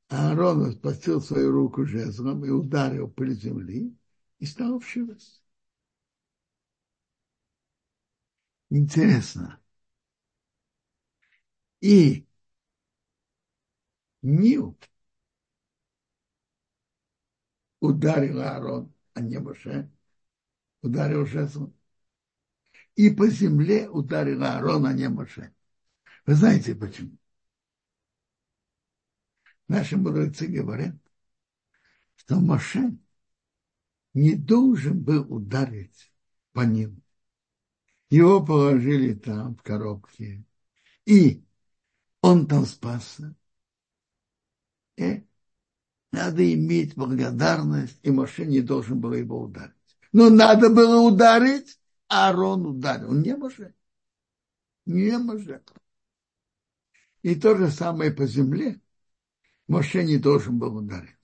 Аарон 0.07 0.71
спасил 0.71 1.21
свою 1.21 1.51
руку 1.51 1.85
жезлом 1.85 2.45
и 2.45 2.49
ударил 2.49 3.09
по 3.09 3.27
земли 3.27 3.95
и 4.39 4.45
стал 4.45 4.79
вшивать. 4.79 5.41
Интересно. 8.69 9.59
И 11.81 12.28
Нил 14.21 14.77
ударил 17.79 18.41
Аарон, 18.41 18.93
а 19.13 19.21
не 19.21 19.39
Моше. 19.39 19.89
ударил 20.81 21.25
жезл. 21.25 21.73
И 22.95 23.09
по 23.09 23.27
земле 23.27 23.89
ударил 23.89 24.43
Аарон, 24.43 24.85
а 24.85 24.93
не 24.93 25.07
Моше. 25.07 25.53
Вы 26.25 26.35
знаете 26.35 26.75
почему? 26.75 27.17
Наши 29.67 29.97
мудрецы 29.97 30.47
говорят, 30.47 30.95
что 32.15 32.39
Моше 32.39 32.97
не 34.13 34.35
должен 34.35 35.01
был 35.01 35.31
ударить 35.33 36.11
по 36.53 36.61
ним. 36.61 37.03
Его 38.09 38.43
положили 38.43 39.13
там, 39.13 39.55
в 39.55 39.61
коробке, 39.61 40.43
и 41.05 41.45
он 42.21 42.47
там 42.47 42.65
спасся. 42.65 43.35
Надо 46.11 46.53
иметь 46.53 46.95
благодарность, 46.95 47.99
и 48.01 48.11
Моше 48.11 48.45
не 48.45 48.61
должен 48.61 48.99
был 48.99 49.13
его 49.13 49.41
ударить. 49.41 49.73
Но 50.11 50.29
надо 50.29 50.69
было 50.69 51.01
ударить, 51.01 51.79
а 52.07 52.29
Аарон 52.29 52.65
ударил. 52.65 53.13
Не 53.13 53.35
может. 53.35 53.75
Не 54.85 55.17
может. 55.17 55.71
И 57.21 57.35
то 57.35 57.55
же 57.55 57.69
самое 57.69 58.11
по 58.11 58.25
земле. 58.25 58.81
Моше 59.67 60.03
не 60.03 60.17
должен 60.17 60.57
был 60.57 60.77
ударить. 60.77 61.15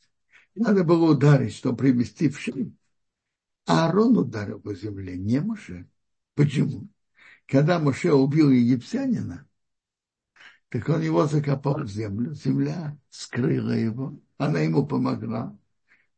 Надо 0.54 0.84
было 0.84 1.12
ударить, 1.12 1.56
чтобы 1.56 1.78
привести 1.78 2.30
в 2.30 2.40
шею. 2.40 2.78
А 3.66 3.88
Аарон 3.88 4.16
ударил 4.18 4.60
по 4.60 4.76
земле, 4.76 5.18
не 5.18 5.42
Моше. 5.42 5.90
Почему? 6.36 6.88
Когда 7.48 7.80
Моше 7.80 8.14
убил 8.14 8.52
египтянина, 8.52 9.48
так 10.70 10.90
он 10.90 11.02
его 11.02 11.26
закопал 11.28 11.84
в 11.84 11.88
землю, 11.88 12.34
земля 12.34 12.98
скрыла 13.10 13.72
его, 13.72 14.20
она 14.38 14.60
ему 14.60 14.86
помогла. 14.86 15.58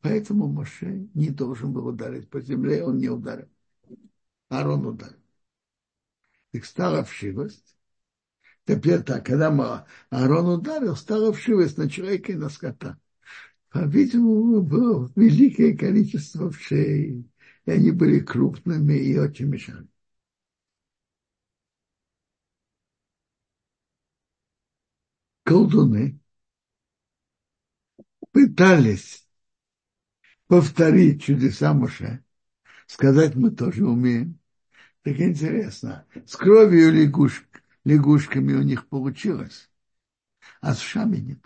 Поэтому 0.02 0.48
Моше 0.48 1.08
не 1.14 1.30
должен 1.30 1.74
был 1.74 1.88
ударить 1.88 2.30
по 2.30 2.40
земле, 2.40 2.84
он 2.84 2.98
не 2.98 3.10
ударил. 3.10 3.50
Аарон 4.50 4.86
ударил. 4.86 5.18
Так 6.52 6.66
стала 6.66 7.04
вшивость. 7.04 7.76
Теперь 8.66 9.02
так, 9.02 9.26
когда 9.26 9.86
Аарон 10.10 10.48
ударил, 10.48 10.96
стала 10.96 11.34
вшивость 11.34 11.78
на 11.78 11.90
человека 11.90 12.32
и 12.32 12.36
на 12.36 12.50
скота. 12.50 13.00
По-видимому, 13.70 14.62
было 14.62 15.12
великое 15.16 15.76
количество 15.76 16.50
вшей, 16.50 17.30
и 17.66 17.72
они 17.72 17.92
были 17.92 18.20
крупными 18.20 18.94
и 18.94 19.18
очень 19.18 19.48
мешали. 19.48 19.88
Колдуны 25.48 26.04
пытались 28.32 29.28
повторить 30.48 31.24
чудеса 31.24 31.74
Моше, 31.74 32.24
сказать 32.88 33.36
мы 33.36 33.52
тоже 33.52 33.86
умеем. 33.86 34.40
Так 35.04 35.20
интересно, 35.22 36.06
с 36.26 36.36
кровью 36.36 36.94
лягушек, 36.94 37.64
лягушками 37.86 38.54
у 38.54 38.64
них 38.64 38.88
получилось, 38.90 39.70
а 40.62 40.74
с 40.76 40.80
шами 40.80 41.18
нет. 41.18 41.40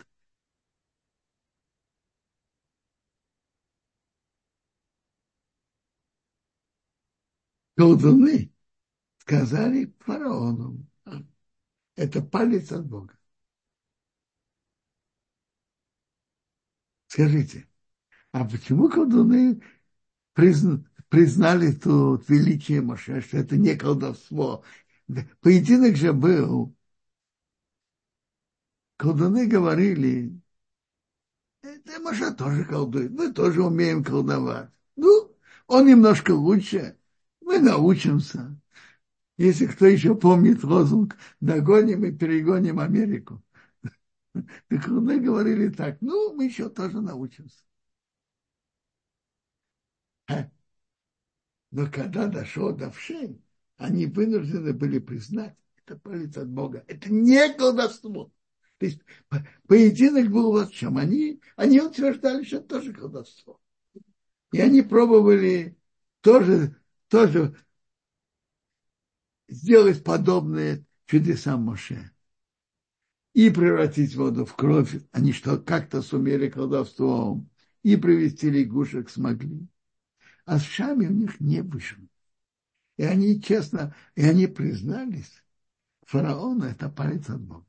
Колдуны 7.78 8.54
сказали 9.20 9.94
фараону, 10.00 10.86
это 11.96 12.22
палец 12.22 12.72
от 12.74 12.86
Бога. 12.86 13.18
Скажите, 17.12 17.68
а 18.32 18.46
почему 18.46 18.88
колдуны 18.88 19.62
признали 20.34 21.74
тут 21.74 22.30
величие 22.30 22.80
Моше, 22.80 23.20
что 23.20 23.36
это 23.36 23.58
не 23.58 23.76
колдовство? 23.76 24.64
Поединок 25.42 25.98
же 25.98 26.14
был. 26.14 26.74
Колдуны 28.96 29.46
говорили, 29.46 30.40
это 31.64 32.00
Моше 32.00 32.34
тоже 32.34 32.64
колдует, 32.64 33.12
мы 33.12 33.34
тоже 33.34 33.62
умеем 33.62 34.06
колдовать. 34.06 34.70
Ну, 34.96 35.36
он 35.68 35.88
немножко 35.88 36.32
лучше, 36.32 36.98
мы 37.42 37.60
научимся. 37.60 38.58
Если 39.38 39.66
кто 39.66 39.86
еще 39.86 40.16
помнит 40.16 40.64
лозунг 40.64 41.18
«Догоним 41.42 42.06
и 42.06 42.14
перегоним 42.14 42.80
Америку». 42.80 43.44
Так 44.70 44.88
мы 44.88 45.20
говорили 45.20 45.70
так, 45.70 45.98
ну, 46.02 46.34
мы 46.34 46.46
еще 46.46 46.70
тоже 46.70 47.02
научимся. 47.02 47.64
А? 50.28 50.46
Но 51.72 51.90
когда 51.90 52.28
дошло 52.28 52.72
до 52.72 52.92
вшей, 52.92 53.42
они 53.78 54.06
вынуждены 54.06 54.74
были 54.74 55.00
признать, 55.00 55.56
это 55.86 55.98
палец 55.98 56.38
от 56.38 56.50
Бога. 56.50 56.84
Это 56.88 57.12
не 57.12 57.54
колдовство. 57.54 58.32
То 58.78 58.86
есть 58.86 59.00
поединок 59.68 60.30
был 60.30 60.52
вот 60.52 60.70
в 60.70 60.74
чем. 60.76 60.98
Они, 60.98 61.42
они 61.56 61.82
утверждали, 61.82 62.44
что 62.44 62.58
это 62.58 62.68
тоже 62.68 62.94
колдовство. 62.94 63.60
И 64.52 64.60
они 64.60 64.82
пробовали 64.82 65.78
тоже, 66.22 66.76
тоже 67.08 67.56
сделать 69.48 70.04
подобные 70.04 70.86
чудеса 71.06 71.58
Моше 71.58 72.11
и 73.34 73.50
превратить 73.50 74.16
воду 74.16 74.46
в 74.46 74.56
кровь. 74.56 74.96
Они 75.12 75.32
что, 75.34 75.58
как-то 75.58 76.02
сумели 76.02 76.50
колдовством 76.50 77.50
и 77.84 77.96
привести 77.96 78.50
лягушек 78.50 79.10
смогли. 79.10 79.68
А 80.46 80.60
с 80.60 80.64
шами 80.64 81.08
у 81.08 81.12
них 81.12 81.40
не 81.40 81.62
вышло. 81.62 82.04
И 82.98 83.04
они 83.04 83.42
честно, 83.42 83.96
и 84.16 84.24
они 84.24 84.48
признались, 84.48 85.44
фараона 86.02 86.66
это 86.66 86.90
палец 86.90 87.30
от 87.30 87.42
Бога. 87.42 87.66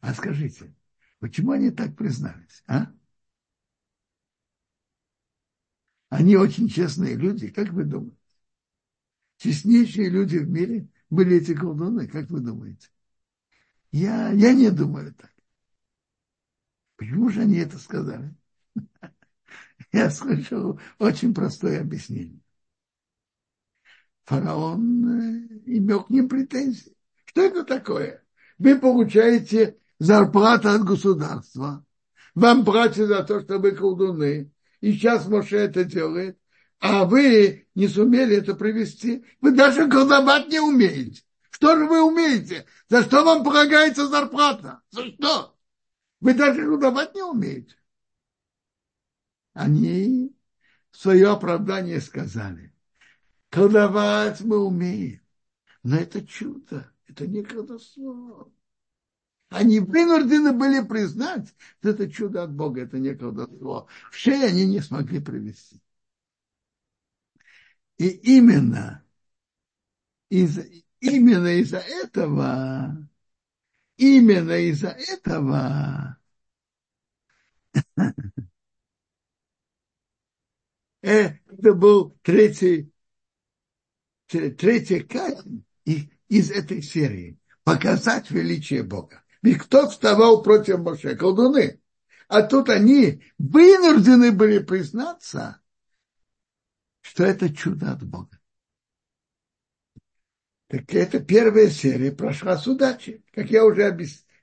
А 0.00 0.14
скажите, 0.14 0.74
почему 1.18 1.52
они 1.52 1.70
так 1.70 1.96
признались, 1.96 2.62
а? 2.66 2.92
Они 6.08 6.36
очень 6.36 6.68
честные 6.68 7.16
люди, 7.16 7.48
как 7.48 7.70
вы 7.70 7.84
думаете? 7.84 8.16
Честнейшие 9.38 10.08
люди 10.08 10.38
в 10.38 10.48
мире 10.48 10.88
были 11.10 11.36
эти 11.36 11.54
колдуны, 11.54 12.06
как 12.06 12.28
вы 12.30 12.40
думаете? 12.40 12.88
Я, 13.90 14.30
я 14.30 14.52
не 14.52 14.70
думаю 14.70 15.14
так. 15.14 15.32
Почему 16.96 17.28
же 17.30 17.42
они 17.42 17.58
это 17.58 17.78
сказали? 17.78 18.34
Я 19.92 20.10
слышал 20.10 20.78
очень 20.98 21.32
простое 21.32 21.80
объяснение. 21.80 22.40
Фараон 24.24 25.06
э, 25.08 25.48
имел 25.64 26.04
к 26.04 26.10
ним 26.10 26.28
претензии. 26.28 26.94
Что 27.24 27.42
это 27.42 27.64
такое? 27.64 28.22
Вы 28.58 28.78
получаете 28.78 29.78
зарплату 29.98 30.68
от 30.68 30.82
государства. 30.82 31.86
Вам 32.34 32.64
платят 32.64 33.08
за 33.08 33.22
то, 33.22 33.40
что 33.40 33.58
вы 33.58 33.72
колдуны. 33.72 34.52
И 34.80 34.92
сейчас 34.92 35.26
Моше 35.28 35.56
это 35.56 35.84
делает 35.84 36.38
а 36.80 37.04
вы 37.04 37.66
не 37.74 37.88
сумели 37.88 38.36
это 38.36 38.54
привести. 38.54 39.24
Вы 39.40 39.52
даже 39.52 39.88
колдовать 39.88 40.48
не 40.48 40.60
умеете. 40.60 41.22
Что 41.50 41.76
же 41.76 41.86
вы 41.86 42.02
умеете? 42.02 42.66
За 42.88 43.02
что 43.02 43.24
вам 43.24 43.42
полагается 43.42 44.06
зарплата? 44.06 44.80
За 44.90 45.06
что? 45.06 45.58
Вы 46.20 46.34
даже 46.34 46.64
колдовать 46.64 47.14
не 47.14 47.22
умеете. 47.22 47.74
Они 49.54 50.36
свое 50.92 51.30
оправдание 51.30 52.00
сказали. 52.00 52.72
Колдовать 53.50 54.40
мы 54.42 54.58
умеем. 54.58 55.20
Но 55.82 55.96
это 55.96 56.24
чудо, 56.24 56.92
это 57.06 57.26
не 57.26 57.42
колдовство. 57.42 58.52
Они 59.48 59.80
вынуждены 59.80 60.52
были 60.52 60.86
признать, 60.86 61.54
что 61.80 61.90
это 61.90 62.10
чудо 62.10 62.42
от 62.42 62.52
Бога, 62.52 62.82
это 62.82 62.98
не 62.98 63.14
колдовство. 63.14 63.88
Все 64.12 64.44
они 64.44 64.66
не 64.66 64.80
смогли 64.80 65.18
привести. 65.20 65.80
И 67.98 68.08
именно 68.08 69.04
из, 70.30 70.58
именно 71.00 71.48
из-за 71.60 71.78
этого, 71.78 73.08
именно 73.96 74.52
из-за 74.52 74.88
этого 74.90 76.18
это 81.02 81.74
был 81.74 82.16
третий, 82.22 82.92
третий 84.26 85.00
казнь 85.00 85.64
из 85.84 86.50
этой 86.50 86.82
серии. 86.82 87.38
Показать 87.64 88.30
величие 88.30 88.82
Бога. 88.82 89.24
Ведь 89.42 89.58
кто 89.58 89.88
вставал 89.90 90.42
против 90.42 90.78
Моше? 90.78 91.16
Колдуны. 91.16 91.80
А 92.28 92.42
тут 92.42 92.68
они 92.68 93.22
вынуждены 93.38 94.32
были 94.32 94.58
признаться, 94.58 95.60
что 97.08 97.24
это 97.24 97.52
чудо 97.52 97.92
от 97.92 98.02
Бога. 98.06 98.38
Так 100.66 100.92
это 100.92 101.20
первая 101.20 101.70
серия 101.70 102.12
прошла 102.12 102.58
с 102.58 102.66
удачей. 102.66 103.24
Как 103.32 103.50
я 103.50 103.64
уже 103.64 103.96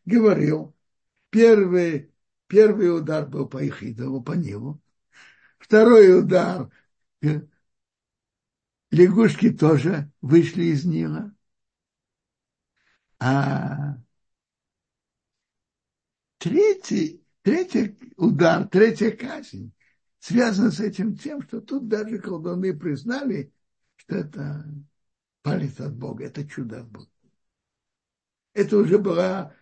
говорил, 0.04 0.76
первый, 1.30 2.12
первый 2.48 2.98
удар 2.98 3.28
был 3.28 3.48
по 3.48 3.66
Ихидову, 3.66 4.24
по 4.24 4.32
Нилу. 4.32 4.82
Второй 5.60 6.20
удар. 6.20 6.72
Лягушки 8.90 9.52
тоже 9.52 10.12
вышли 10.22 10.64
из 10.64 10.86
Нила. 10.86 11.36
А 13.20 13.98
третий, 16.40 17.24
третий 17.44 17.96
удар, 18.18 18.68
третья 18.68 19.12
казнь 19.12 19.75
связана 20.26 20.72
с 20.72 20.80
этим 20.80 21.16
тем, 21.16 21.44
что 21.44 21.62
тут 21.62 21.88
даже 21.88 22.18
колдуны 22.18 22.76
признали, 22.76 23.54
что 23.96 24.16
это 24.16 24.66
палец 25.44 25.80
от 25.80 25.96
Бога, 25.96 26.26
это 26.26 26.48
чудо 26.48 26.82
от 26.82 26.90
Бога. 26.90 27.10
Это 28.54 28.78
уже 28.78 28.98
было 28.98 29.56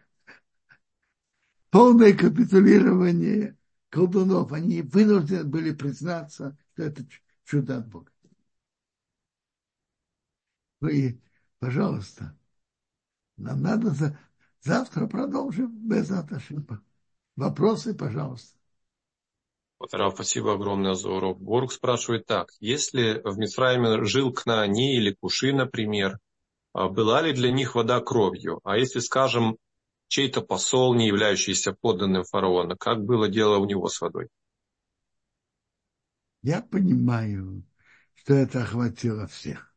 полное 1.69 2.15
капитулирование 2.15 3.57
колдунов. 3.89 4.53
Они 4.53 4.81
вынуждены 4.81 5.43
были 5.43 5.73
признаться, 5.73 6.57
что 6.71 6.83
это 6.83 7.05
чудо 7.43 7.79
от 7.79 7.89
Бога. 7.89 8.11
Ну 10.79 10.87
и, 10.87 11.19
пожалуйста, 11.59 12.37
нам 13.35 13.61
надо 13.61 13.89
за... 13.89 14.17
завтра 14.61 15.07
продолжим 15.07 15.75
без 15.89 16.09
ошибок. 16.09 16.81
Вопросы, 17.35 17.93
пожалуйста. 17.93 18.62
Раф, 19.91 20.13
спасибо 20.15 20.53
огромное 20.53 20.93
за 20.93 21.09
урок. 21.09 21.39
Борг 21.39 21.71
спрашивает 21.71 22.25
так. 22.25 22.49
Если 22.59 23.21
в 23.23 23.37
Мисраиме 23.37 24.05
жил 24.05 24.31
Кнаани 24.31 24.95
или 24.95 25.15
Куши, 25.19 25.51
например, 25.51 26.19
а 26.73 26.89
была 26.89 27.21
ли 27.21 27.33
для 27.33 27.51
них 27.51 27.75
вода 27.75 27.99
кровью? 27.99 28.59
А 28.63 28.77
если, 28.77 28.99
скажем, 28.99 29.57
чей-то 30.07 30.41
посол, 30.41 30.95
не 30.95 31.07
являющийся 31.07 31.73
подданным 31.73 32.23
фараона, 32.23 32.75
как 32.77 33.03
было 33.03 33.27
дело 33.27 33.57
у 33.57 33.65
него 33.65 33.87
с 33.89 33.99
водой? 33.99 34.29
Я 36.41 36.61
понимаю, 36.61 37.63
что 38.15 38.33
это 38.33 38.63
охватило 38.63 39.27
всех. 39.27 39.73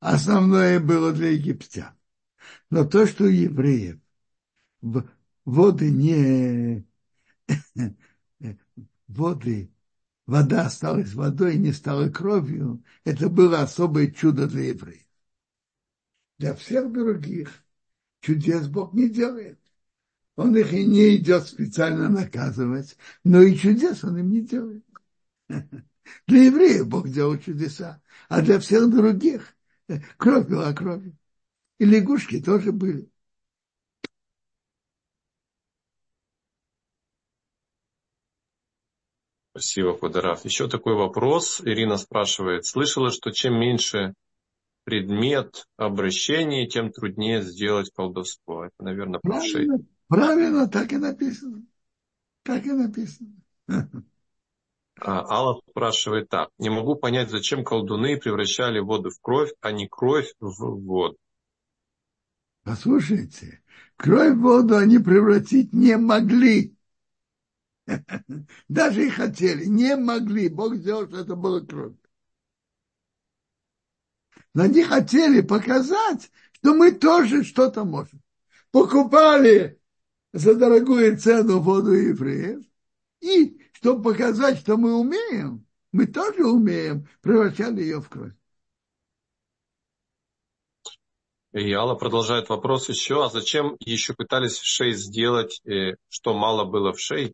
Основное 0.00 0.80
было 0.80 1.12
для 1.12 1.30
египтян. 1.30 1.96
Но 2.70 2.84
то, 2.84 3.06
что 3.06 3.24
у 3.24 3.28
евреев 3.28 3.98
воды 5.44 5.90
не 5.90 6.84
воды, 9.08 9.72
вода 10.26 10.66
осталась 10.66 11.14
водой 11.14 11.56
не 11.56 11.72
стала 11.72 12.08
кровью, 12.08 12.82
это 13.04 13.28
было 13.28 13.60
особое 13.60 14.10
чудо 14.10 14.46
для 14.46 14.68
евреев. 14.68 15.06
Для 16.38 16.54
всех 16.54 16.92
других 16.92 17.64
чудес 18.20 18.68
Бог 18.68 18.92
не 18.92 19.08
делает. 19.08 19.58
Он 20.36 20.56
их 20.56 20.72
и 20.72 20.84
не 20.84 21.16
идет 21.16 21.46
специально 21.46 22.08
наказывать, 22.08 22.96
но 23.22 23.40
и 23.40 23.56
чудес 23.56 24.02
он 24.02 24.18
им 24.18 24.30
не 24.30 24.40
делает. 24.40 24.84
Для 26.26 26.44
евреев 26.44 26.88
Бог 26.88 27.08
делал 27.08 27.38
чудеса, 27.38 28.02
а 28.28 28.42
для 28.42 28.58
всех 28.58 28.90
других 28.90 29.56
кровь 30.16 30.48
была 30.48 30.72
кровью. 30.72 31.16
И 31.78 31.84
лягушки 31.84 32.42
тоже 32.42 32.72
были. 32.72 33.08
Спасибо, 39.56 39.96
Кударав. 39.96 40.44
Еще 40.44 40.68
такой 40.68 40.96
вопрос. 40.96 41.60
Ирина 41.60 41.96
спрашивает. 41.96 42.66
Слышала, 42.66 43.12
что 43.12 43.30
чем 43.30 43.54
меньше 43.54 44.14
предмет 44.82 45.66
обращения, 45.76 46.66
тем 46.66 46.90
труднее 46.90 47.40
сделать 47.40 47.92
колдовство. 47.94 48.64
Это, 48.64 48.74
наверное, 48.80 49.20
правильно, 49.20 49.78
правильно, 50.08 50.68
так 50.68 50.92
и 50.92 50.96
написано. 50.96 51.62
Так 52.42 52.66
и 52.66 52.72
написано. 52.72 53.30
А 55.00 55.24
Алла 55.30 55.60
спрашивает 55.70 56.28
так. 56.28 56.48
Не 56.58 56.70
могу 56.70 56.96
понять, 56.96 57.30
зачем 57.30 57.62
колдуны 57.62 58.16
превращали 58.16 58.80
воду 58.80 59.10
в 59.10 59.20
кровь, 59.20 59.52
а 59.60 59.70
не 59.70 59.86
кровь 59.86 60.34
в 60.40 60.80
воду. 60.82 61.16
Послушайте, 62.64 63.62
кровь 63.96 64.34
в 64.34 64.40
воду 64.40 64.76
они 64.76 64.98
превратить 64.98 65.72
не 65.72 65.96
могли. 65.96 66.74
Даже 68.68 69.06
и 69.06 69.10
хотели, 69.10 69.64
не 69.66 69.96
могли. 69.96 70.48
Бог 70.48 70.76
сделал, 70.76 71.06
что 71.06 71.18
это 71.18 71.36
было 71.36 71.60
кровь. 71.60 71.94
Но 74.54 74.64
они 74.64 74.82
хотели 74.84 75.40
показать, 75.40 76.30
что 76.52 76.74
мы 76.74 76.92
тоже 76.92 77.44
что-то 77.44 77.84
можем. 77.84 78.22
Покупали 78.70 79.80
за 80.32 80.54
дорогую 80.54 81.18
цену 81.18 81.60
воду 81.60 81.92
евреев. 81.92 82.64
И, 83.20 83.60
чтобы 83.72 84.02
показать, 84.10 84.58
что 84.58 84.76
мы 84.76 84.94
умеем, 84.94 85.66
мы 85.92 86.06
тоже 86.06 86.44
умеем, 86.46 87.08
превращали 87.20 87.82
ее 87.82 88.00
в 88.00 88.08
кровь. 88.08 88.32
И 91.52 91.72
Алла 91.72 91.94
продолжает 91.94 92.48
вопрос 92.48 92.88
еще, 92.88 93.24
а 93.24 93.28
зачем 93.28 93.76
еще 93.78 94.12
пытались 94.12 94.58
в 94.58 94.64
шее 94.66 94.92
сделать, 94.94 95.60
э, 95.64 95.94
что 96.08 96.34
мало 96.34 96.64
было 96.64 96.92
в 96.92 97.00
шее? 97.00 97.32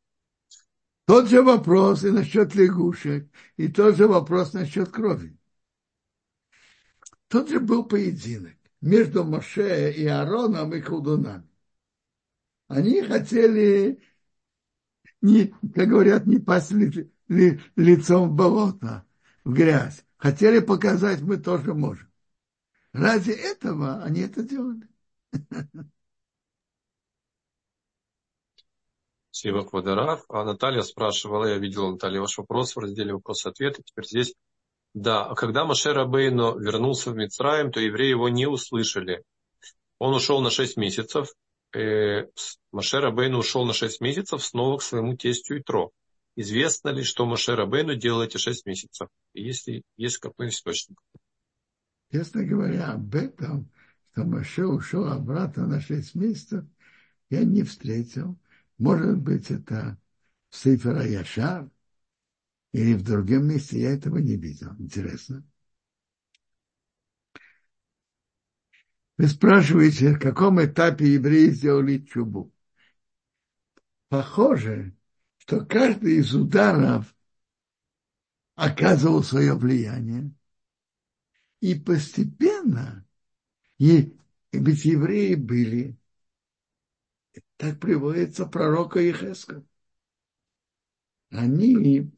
Тот 1.07 1.29
же 1.29 1.43
вопрос 1.43 2.05
и 2.05 2.11
насчет 2.11 2.55
лягушек, 2.55 3.29
и 3.57 3.69
тот 3.69 3.97
же 3.97 4.07
вопрос 4.07 4.53
насчет 4.53 4.91
крови. 4.91 5.37
Тот 7.29 7.49
же 7.49 7.61
был 7.61 7.85
поединок 7.85 8.55
между 8.81 9.25
Моше 9.25 9.93
и 9.93 10.07
Аароном 10.07 10.75
и 10.75 10.81
колдунами. 10.81 11.49
Они 12.69 13.03
хотели, 13.03 14.01
не, 15.21 15.47
как 15.75 15.89
говорят, 15.89 16.27
не 16.27 16.39
пасть 16.39 16.71
ли, 16.73 17.11
ли, 17.29 17.61
лицом 17.77 18.31
в 18.31 18.35
болото, 18.35 19.05
в 19.45 19.53
грязь. 19.53 20.05
Хотели 20.17 20.61
показать, 20.61 21.21
мы 21.21 21.37
тоже 21.39 21.75
можем. 21.75 22.09
Ради 22.93 23.31
этого 23.33 24.03
они 24.03 24.21
это 24.23 24.43
делали. 24.43 24.89
Спасибо, 29.41 29.65
Квадарав. 29.65 30.23
А 30.29 30.45
Наталья 30.45 30.83
спрашивала, 30.83 31.47
я 31.47 31.57
видел, 31.57 31.93
Наталья, 31.93 32.21
ваш 32.21 32.37
вопрос 32.37 32.77
в 32.77 32.79
разделе 32.79 33.15
вопрос-ответы. 33.15 33.83
Теперь 33.83 34.05
здесь 34.05 34.35
да, 34.93 35.25
а 35.25 35.35
когда 35.35 35.65
Маше 35.65 35.95
Рабейну 35.95 36.59
вернулся 36.59 37.11
в 37.11 37.17
Мицраим, 37.17 37.73
то 37.73 37.81
евреи 37.81 38.11
его 38.11 38.29
не 38.29 38.47
услышали. 38.47 39.25
Он 39.99 40.15
ушел 40.15 40.43
на 40.43 40.51
шесть 40.51 40.77
месяцев. 40.77 41.33
Э, 41.75 42.27
Маше 42.71 43.01
Рабейну 43.01 43.39
ушел 43.39 43.65
на 43.65 43.73
шесть 43.73 44.03
месяцев 44.03 44.45
снова 44.45 44.77
к 44.77 44.83
своему 44.83 45.17
тестю 45.17 45.61
Итро. 45.61 45.91
Известно 46.37 46.91
ли, 46.91 47.03
что 47.03 47.25
Маше 47.25 47.57
Рабейну 47.57 47.95
делал 47.95 48.23
эти 48.23 48.37
шесть 48.37 48.67
месяцев? 48.67 49.09
Если 49.33 49.85
есть 49.97 50.19
какой-нибудь 50.19 50.55
источник. 50.55 51.01
Честно 52.13 52.45
говоря, 52.45 52.89
об 52.89 53.15
этом, 53.15 53.71
что 54.13 54.25
Маше 54.25 54.67
ушел 54.67 55.07
обратно 55.07 55.67
на 55.67 55.81
шесть 55.81 56.15
месяцев, 56.15 56.67
я 57.31 57.43
не 57.43 57.63
встретил. 57.63 58.37
Может 58.81 59.19
быть, 59.19 59.51
это 59.51 59.99
Сейфера 60.49 61.07
Яшар, 61.07 61.71
или 62.73 62.95
в 62.95 63.03
другом 63.03 63.47
месте 63.47 63.79
я 63.79 63.91
этого 63.91 64.17
не 64.17 64.37
видел. 64.37 64.75
Интересно. 64.79 65.45
Вы 69.19 69.29
спрашиваете, 69.29 70.15
в 70.15 70.19
каком 70.19 70.65
этапе 70.65 71.13
евреи 71.13 71.51
сделали 71.51 71.99
чубу. 71.99 72.51
Похоже, 74.09 74.97
что 75.37 75.63
каждый 75.67 76.17
из 76.17 76.35
ударов 76.35 77.15
оказывал 78.55 79.23
свое 79.23 79.55
влияние. 79.55 80.33
И 81.61 81.75
постепенно, 81.75 83.07
и, 83.77 84.17
ведь 84.53 84.87
евреи 84.87 85.35
были, 85.35 86.00
так 87.61 87.79
приводится 87.79 88.47
пророка 88.47 89.01
Ехеска. 89.01 89.63
Они 91.29 92.11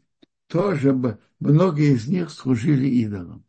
тоже 0.47 0.93
многие 1.41 1.95
из 1.97 2.07
них 2.07 2.31
служили 2.31 2.87
идолам. 2.87 3.45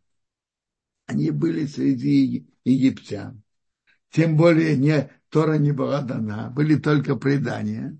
Они 1.05 1.29
были 1.29 1.67
среди 1.67 2.47
египтян. 2.63 3.43
Тем 4.09 4.35
более 4.37 4.75
не, 4.75 5.11
Тора 5.29 5.59
не 5.59 5.71
была 5.71 6.01
дана, 6.01 6.49
были 6.49 6.77
только 6.77 7.15
предания. 7.15 7.95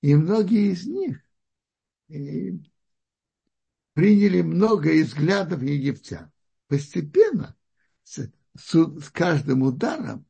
И 0.00 0.16
многие 0.16 0.72
из 0.72 0.88
них 0.88 1.22
приняли 3.92 4.42
много 4.42 4.90
взглядов 5.04 5.62
египтян. 5.62 6.32
Постепенно, 6.66 7.56
с, 8.02 8.28
с 8.56 9.10
каждым 9.10 9.62
ударом, 9.62 10.26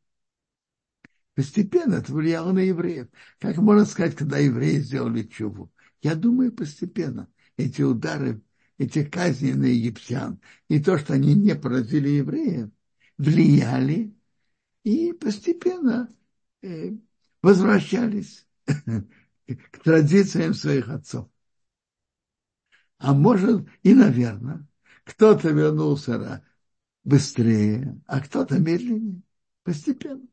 постепенно 1.41 1.95
это 1.95 2.13
влияло 2.13 2.53
на 2.53 2.59
евреев. 2.59 3.09
Как 3.39 3.57
можно 3.57 3.87
сказать, 3.87 4.15
когда 4.15 4.37
евреи 4.37 4.77
сделали 4.81 5.23
чуву? 5.23 5.73
Я 6.03 6.15
думаю, 6.15 6.53
постепенно 6.53 7.31
эти 7.57 7.81
удары, 7.81 8.43
эти 8.77 9.03
казни 9.07 9.53
на 9.53 9.65
египтян 9.65 10.39
и 10.69 10.81
то, 10.81 10.99
что 10.99 11.15
они 11.15 11.35
не 11.35 11.55
поразили 11.55 12.11
евреев, 12.11 12.69
влияли 13.17 14.15
и 14.85 15.15
постепенно 15.15 16.15
э, 16.61 16.91
возвращались 17.41 18.47
к 18.67 19.79
традициям 19.83 20.53
своих 20.53 20.91
отцов. 20.91 21.27
А 22.99 23.15
может 23.15 23.67
и, 23.83 23.95
наверное, 23.95 24.69
кто-то 25.05 25.49
вернулся 25.49 26.45
быстрее, 27.03 27.99
а 28.07 28.21
кто-то 28.21 28.59
медленнее, 28.59 29.23
постепенно. 29.63 30.27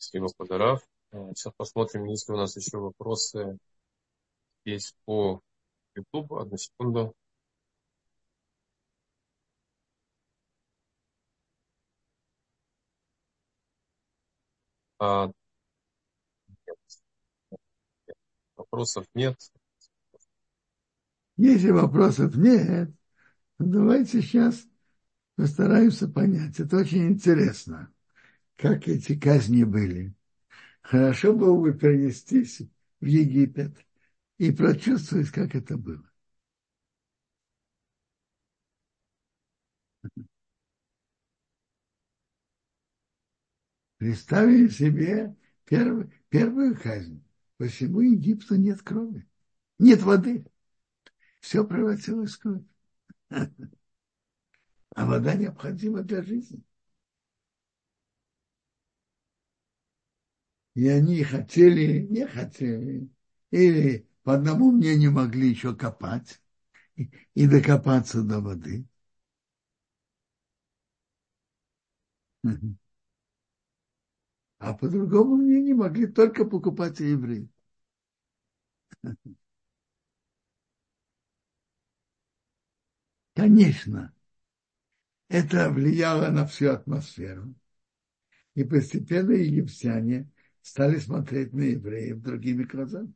Спасибо, 0.00 0.26
Подарав. 0.36 0.80
Сейчас 1.12 1.52
посмотрим, 1.56 2.06
есть 2.06 2.28
ли 2.28 2.34
у 2.34 2.38
нас 2.38 2.56
еще 2.56 2.78
вопросы 2.78 3.56
есть 4.64 4.96
по 5.04 5.42
YouTube. 5.96 6.32
Одну 6.34 6.56
секунду. 6.58 7.14
А, 14.98 15.30
нет. 16.66 16.76
Вопросов 18.56 19.06
нет. 19.14 19.36
Если 21.36 21.70
вопросов 21.70 22.36
нет, 22.36 22.90
давайте 23.58 24.22
сейчас 24.22 24.66
постараемся 25.36 26.08
понять. 26.08 26.60
Это 26.60 26.78
очень 26.78 27.08
интересно, 27.08 27.92
как 28.60 28.88
эти 28.88 29.18
казни 29.18 29.64
были. 29.64 30.14
Хорошо 30.82 31.32
было 31.34 31.58
бы 31.58 31.72
перенестись 31.72 32.62
в 33.00 33.06
Египет 33.06 33.74
и 34.38 34.52
прочувствовать, 34.52 35.30
как 35.30 35.54
это 35.54 35.78
было. 35.78 36.04
Представили 43.98 44.68
себе 44.68 45.36
первый, 45.64 46.10
первую 46.28 46.76
казнь. 46.78 47.22
По 47.56 47.66
всему 47.66 48.00
Египту 48.00 48.56
нет 48.56 48.82
крови, 48.82 49.26
нет 49.78 50.02
воды. 50.02 50.46
Все 51.40 51.64
превратилось 51.66 52.34
в 52.34 52.40
кровь. 52.40 52.62
А 54.94 55.04
вода 55.04 55.34
необходима 55.34 56.02
для 56.02 56.22
жизни. 56.22 56.62
И 60.74 60.88
они 60.88 61.22
хотели, 61.24 62.00
не 62.10 62.26
хотели, 62.26 63.08
или 63.50 64.08
по 64.22 64.34
одному 64.34 64.70
мнению 64.72 65.12
могли 65.12 65.48
еще 65.50 65.74
копать 65.76 66.40
и, 67.34 67.46
докопаться 67.48 68.22
до 68.22 68.40
воды. 68.40 68.86
А 74.58 74.72
по 74.74 74.88
другому 74.88 75.36
мнению 75.36 75.76
могли 75.78 76.06
только 76.06 76.44
покупать 76.46 77.00
евреи. 77.00 77.48
Конечно, 83.34 84.12
это 85.28 85.70
влияло 85.70 86.28
на 86.30 86.46
всю 86.46 86.68
атмосферу. 86.70 87.54
И 88.54 88.62
постепенно 88.64 89.32
египтяне 89.32 90.30
стали 90.70 90.98
смотреть 91.00 91.52
на 91.52 91.62
евреев 91.62 92.20
другими 92.22 92.62
глазами. 92.62 93.12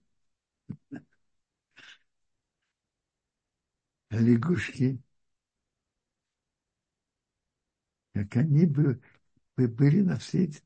Лягушки, 4.27 4.89
как 8.15 8.37
они 8.37 8.67
бы, 8.67 9.01
были 9.57 10.03
на 10.03 10.19
все 10.19 10.45
эти, 10.45 10.63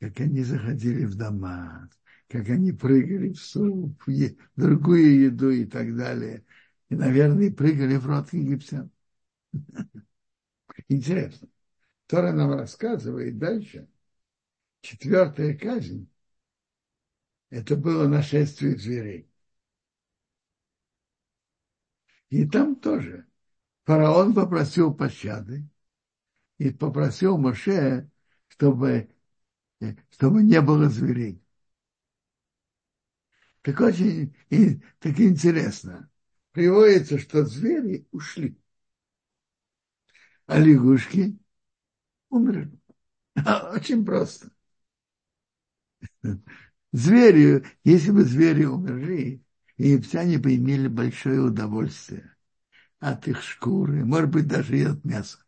как 0.00 0.20
они 0.20 0.42
заходили 0.42 1.04
в 1.04 1.14
дома, 1.16 1.88
как 2.28 2.48
они 2.48 2.72
прыгали 2.72 3.32
в 3.32 3.40
суп, 3.40 4.02
в 4.06 4.34
другую 4.56 5.20
еду 5.20 5.50
и 5.50 5.64
так 5.66 5.96
далее. 5.96 6.44
И, 6.88 6.94
наверное, 6.94 7.52
прыгали 7.52 7.96
в 7.96 8.06
рот 8.06 8.32
египтян. 8.32 8.90
Интересно. 10.88 11.48
Тора 12.08 12.32
нам 12.32 12.52
рассказывает 12.52 13.38
дальше. 13.38 13.88
Четвертая 14.82 15.56
казнь– 15.56 16.08
это 17.50 17.76
было 17.76 18.08
нашествие 18.08 18.76
зверей. 18.76 19.30
И 22.30 22.46
там 22.46 22.76
тоже 22.76 23.26
фараон 23.84 24.34
попросил 24.34 24.94
пощады 24.94 25.68
и 26.58 26.70
попросил 26.70 27.38
Моше, 27.38 28.10
чтобы, 28.48 29.10
чтобы 30.10 30.42
не 30.42 30.60
было 30.60 30.88
зверей. 30.88 31.42
Так 33.62 33.80
очень 33.80 34.34
и, 34.50 34.80
так 34.98 35.18
интересно. 35.20 36.10
Приводится, 36.52 37.18
что 37.18 37.44
звери 37.44 38.06
ушли, 38.10 38.58
а 40.46 40.58
лягушки 40.58 41.38
умерли. 42.30 42.78
Очень 43.74 44.04
просто. 44.04 44.50
Звери, 46.92 47.64
если 47.84 48.10
бы 48.10 48.24
звери 48.24 48.64
умерли, 48.64 49.42
египтяне 49.76 50.38
бы 50.38 50.54
имели 50.56 50.88
большое 50.88 51.40
удовольствие 51.40 52.34
от 53.00 53.28
их 53.28 53.42
шкуры, 53.42 54.04
может 54.04 54.30
быть, 54.30 54.48
даже 54.48 54.78
и 54.78 54.84
от 54.84 55.04
мяса. 55.04 55.38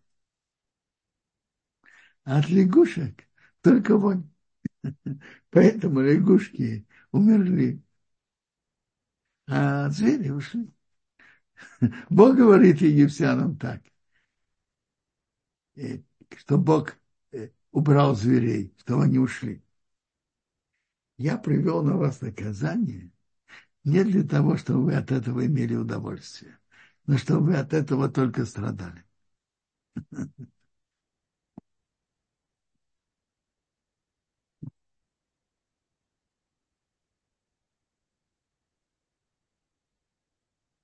А 2.24 2.38
от 2.38 2.48
лягушек 2.48 3.28
только 3.60 3.96
вонь. 3.96 4.28
Поэтому 5.50 6.00
лягушки 6.00 6.86
умерли, 7.12 7.82
а 9.46 9.88
звери 9.90 10.30
ушли. 10.30 10.68
Бог 12.10 12.36
говорит 12.36 12.80
египтянам 12.80 13.56
так, 13.56 13.82
что 16.36 16.58
Бог 16.58 16.96
э, 17.32 17.50
убрал 17.72 18.14
зверей, 18.14 18.74
чтобы 18.78 19.04
они 19.04 19.18
ушли. 19.18 19.62
Я 21.24 21.38
привел 21.38 21.84
на 21.84 21.96
вас 21.96 22.20
наказание 22.20 23.12
не 23.84 24.04
для 24.04 24.24
того, 24.24 24.56
чтобы 24.56 24.86
вы 24.86 24.94
от 24.96 25.12
этого 25.12 25.46
имели 25.46 25.76
удовольствие, 25.76 26.58
но 27.06 27.18
чтобы 27.18 27.48
вы 27.48 27.56
от 27.56 27.72
этого 27.74 28.08
только 28.10 28.44
страдали. 28.46 29.04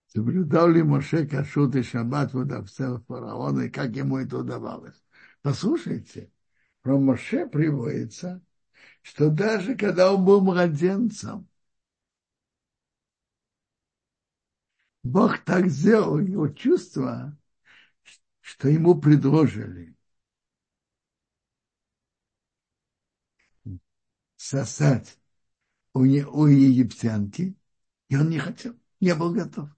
Соблюдал 0.09 0.69
ли 0.71 0.83
Моше 0.83 1.27
Кашут 1.27 1.77
и 1.77 1.83
Шаббат 1.83 2.33
водовцев 2.35 3.05
фараона, 3.07 3.63
и 3.63 3.71
как 3.71 3.95
ему 3.97 4.19
это 4.19 4.39
удавалось? 4.39 5.03
Послушайте, 5.43 6.31
про 6.83 6.99
Моше 6.99 7.47
приводится, 7.47 8.43
что 9.09 9.31
даже 9.31 9.75
когда 9.75 10.13
он 10.13 10.23
был 10.23 10.43
младенцем, 10.43 11.49
Бог 15.03 15.43
так 15.45 15.69
сделал 15.69 16.19
его 16.19 16.49
чувства, 16.49 17.35
что 18.43 18.69
ему 18.69 19.01
предложили 19.01 19.97
сосать 24.37 25.19
у, 25.95 26.01
у 26.01 26.47
египтянки, 26.47 27.57
и 28.11 28.17
он 28.17 28.29
не 28.29 28.39
хотел, 28.39 28.79
не 29.01 29.15
был 29.15 29.33
готов. 29.33 29.71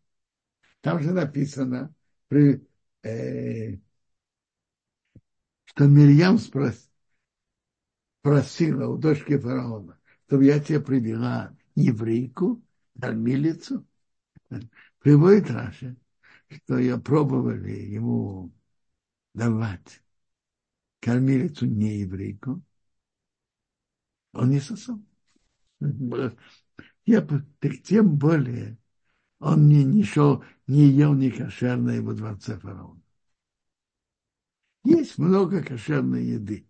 Там 0.81 1.01
же 1.01 1.13
написано, 1.13 1.95
при, 2.27 2.67
э, 3.05 3.79
что 5.67 5.87
Мирьям 5.87 6.39
спрос, 6.39 6.90
просила 8.23 8.89
у 8.89 8.99
дочки 8.99 9.39
фараона, 9.39 9.99
чтобы 10.27 10.45
я 10.45 10.61
тебе 10.61 10.81
привела 10.81 11.57
еврейку, 11.75 12.63
кормилицу. 13.01 13.87
Приводит 14.99 15.51
Раша, 15.51 15.97
что 16.49 16.79
я 16.79 16.99
пробовали 16.99 17.73
ему 17.73 18.53
давать 19.35 20.03
кормилицу 21.01 21.67
не 21.67 22.01
еврейку, 22.01 22.63
он 24.33 24.51
не 24.51 24.61
сосал. 24.61 25.01
Я, 27.07 27.23
так 27.23 27.83
тем 27.83 28.17
более 28.17 28.79
он 29.39 29.69
не, 29.69 29.85
не 29.85 30.05
шел, 30.05 30.45
не 30.67 30.89
ел 30.89 31.15
ни 31.15 31.31
кошерной 31.31 32.01
во 32.01 32.13
дворце 32.13 32.59
фараона. 32.59 33.01
Есть 34.85 35.19
много 35.19 35.63
кошерной 35.63 36.25
еды. 36.25 36.70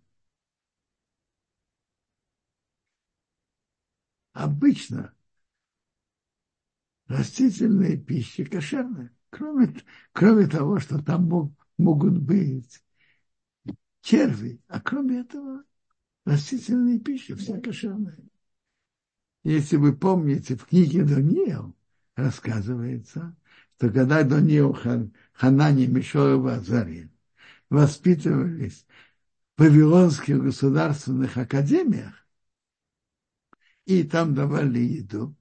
Обычно 4.33 5.13
растительная 7.07 7.97
пища 7.97 8.45
кошерная, 8.45 9.11
кроме, 9.29 9.75
кроме 10.13 10.47
того, 10.47 10.79
что 10.79 11.03
там 11.03 11.25
мог, 11.25 11.53
могут 11.77 12.17
быть 12.17 12.81
черви, 14.01 14.61
а 14.67 14.79
кроме 14.79 15.21
этого 15.21 15.63
растительная 16.25 16.99
пища, 16.99 17.35
вся 17.35 17.59
кошерная. 17.59 18.17
Если 19.43 19.75
вы 19.75 19.95
помните, 19.95 20.55
в 20.55 20.65
книге 20.65 21.03
Даниил 21.03 21.75
рассказывается, 22.15 23.35
что 23.77 23.89
когда 23.89 24.23
Даниил 24.23 24.73
Хан, 24.73 25.13
Ханани, 25.33 25.87
Мишоев 25.87 26.45
Азари 26.45 27.09
воспитывались 27.69 28.85
в 29.57 29.61
Вавилонских 29.61 30.41
государственных 30.41 31.35
академиях, 31.37 32.20
и 33.99 34.03
там 34.03 34.33
давали 34.33 34.79
еду, 34.79 35.35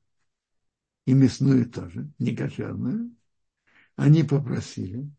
и 1.06 1.14
мясную 1.14 1.70
тоже, 1.70 2.10
не 2.18 2.34
кошерную, 2.34 3.14
они 3.96 4.24
попросили, 4.24 5.10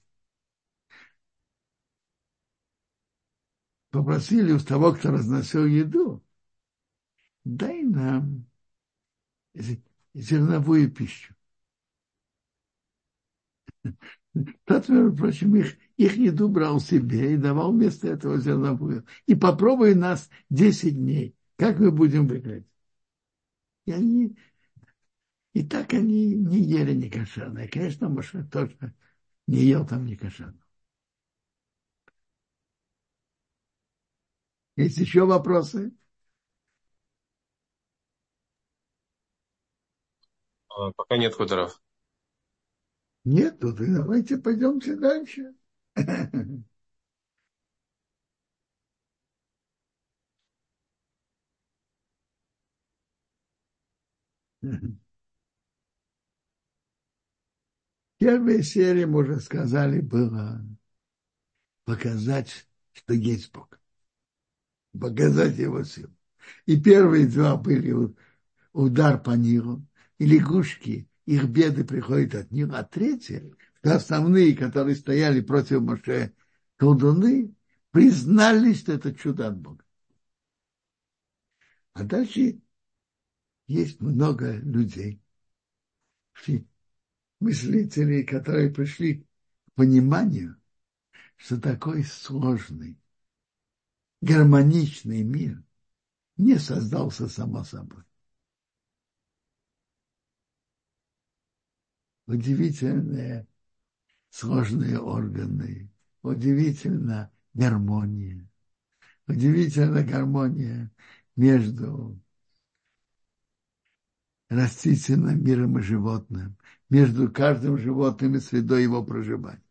попросили 3.90 4.52
у 4.52 4.60
того, 4.60 4.94
кто 4.94 5.12
разносил 5.12 5.66
еду, 5.66 6.24
дай 7.44 7.84
нам 7.84 8.46
зерновую 10.14 10.92
пищу. 10.92 11.36
Тот, 14.66 14.88
между 14.88 15.14
прочим, 15.16 15.56
их, 15.56 15.76
их 15.98 16.16
еду 16.16 16.48
брал 16.48 16.80
себе 16.80 17.34
и 17.34 17.38
давал 17.38 17.74
вместо 17.74 18.08
этого 18.08 18.40
зерновую. 18.40 19.06
И 19.26 19.36
попробуй 19.36 19.94
нас 19.94 20.30
10 20.50 20.96
дней. 20.96 21.36
Как 21.58 21.80
мы 21.80 21.92
будем 21.92 22.28
выглядеть? 22.28 22.71
И 23.86 23.92
они, 23.92 24.36
и 25.54 25.64
так 25.64 25.94
они 25.94 26.36
не 26.36 26.60
ели 26.60 26.94
не 26.94 27.10
кошерное. 27.10 27.68
Конечно, 27.68 28.10
Моше 28.10 28.44
тоже 28.52 28.78
не 29.48 29.60
ел 29.66 29.86
там 29.88 30.06
не 30.06 30.16
кошерное. 30.18 30.60
Есть 34.76 34.98
еще 34.98 35.26
вопросы? 35.26 35.94
А, 40.70 40.92
пока 40.92 41.18
нет 41.18 41.36
хуторов. 41.36 41.80
Нет, 43.24 43.58
ну 43.64 43.72
давайте 43.72 44.38
пойдемте 44.38 44.96
дальше. 44.96 45.54
Первая 58.18 58.62
серия, 58.62 59.08
мы 59.08 59.22
уже 59.22 59.40
сказали, 59.40 60.00
была 60.00 60.64
показать, 61.86 62.68
что 62.94 63.14
есть 63.14 63.52
Бог. 63.52 63.80
Показать 65.00 65.58
его 65.58 65.84
силу. 65.84 66.14
И 66.66 66.80
первые 66.80 67.28
два 67.28 67.56
были 67.56 67.96
удар 68.74 69.22
по 69.22 69.32
Нилу, 69.32 69.86
и 70.18 70.26
лягушки, 70.26 71.08
их 71.26 71.46
беды 71.46 71.84
приходят 71.84 72.36
от 72.36 72.52
них, 72.52 72.70
а 72.72 72.84
третье, 72.84 73.52
что 73.80 73.96
основные, 73.96 74.56
которые 74.56 74.96
стояли 74.96 75.42
против 75.42 75.82
Моше, 75.82 76.34
колдуны, 76.78 77.56
признали, 77.92 78.74
что 78.74 78.94
это 78.94 79.14
чудо 79.14 79.48
от 79.48 79.58
Бога. 79.58 79.84
А 81.94 82.04
дальше 82.04 82.62
есть 83.72 84.02
много 84.02 84.58
людей, 84.58 85.22
мыслителей, 87.40 88.24
которые 88.26 88.70
пришли 88.70 89.22
к 89.22 89.26
пониманию, 89.76 90.58
что 91.38 91.60
такой 91.60 92.04
сложный, 92.04 92.98
гармоничный 94.22 95.24
мир 95.24 95.64
не 96.38 96.58
создался 96.58 97.30
само 97.30 97.64
собой. 97.64 98.04
Удивительные 102.28 103.48
сложные 104.30 105.00
органы, 105.00 105.90
удивительно 106.22 107.32
гармония, 107.54 108.48
удивительная 109.28 110.06
гармония 110.06 110.92
между 111.36 112.22
растительным 114.52 115.42
миром 115.44 115.80
и 115.80 115.82
животным, 115.82 116.58
между 116.90 117.32
каждым 117.32 117.78
животным 117.78 118.36
и 118.36 118.42
средой 118.42 118.84
его 118.84 119.02
проживания. 119.02 119.64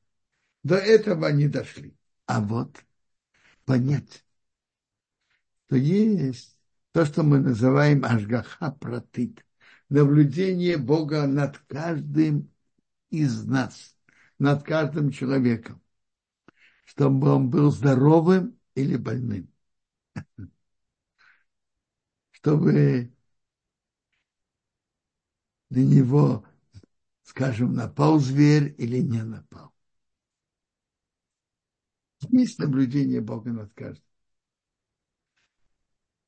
До 0.62 0.76
этого 0.76 1.26
они 1.26 1.48
дошли. 1.48 1.94
А 2.24 2.40
вот 2.40 2.82
понять, 3.66 4.24
что 5.66 5.76
есть 5.76 6.56
то, 6.92 7.04
что 7.04 7.22
мы 7.22 7.40
называем 7.40 8.06
ашгаха 8.06 8.70
протит, 8.70 9.44
наблюдение 9.90 10.78
Бога 10.78 11.26
над 11.26 11.58
каждым 11.58 12.50
из 13.10 13.44
нас, 13.44 13.94
над 14.38 14.62
каждым 14.62 15.10
человеком, 15.10 15.82
чтобы 16.86 17.28
он 17.28 17.50
был 17.50 17.70
здоровым 17.70 18.58
или 18.74 18.96
больным. 18.96 19.52
Чтобы 22.30 23.12
на 25.70 25.78
него, 25.78 26.44
скажем, 27.22 27.74
напал 27.74 28.18
зверь 28.18 28.74
или 28.76 28.98
не 28.98 29.22
напал. 29.22 29.72
Есть 32.28 32.58
наблюдение 32.58 33.20
Бога 33.20 33.52
над 33.52 33.72
каждым. 33.72 34.04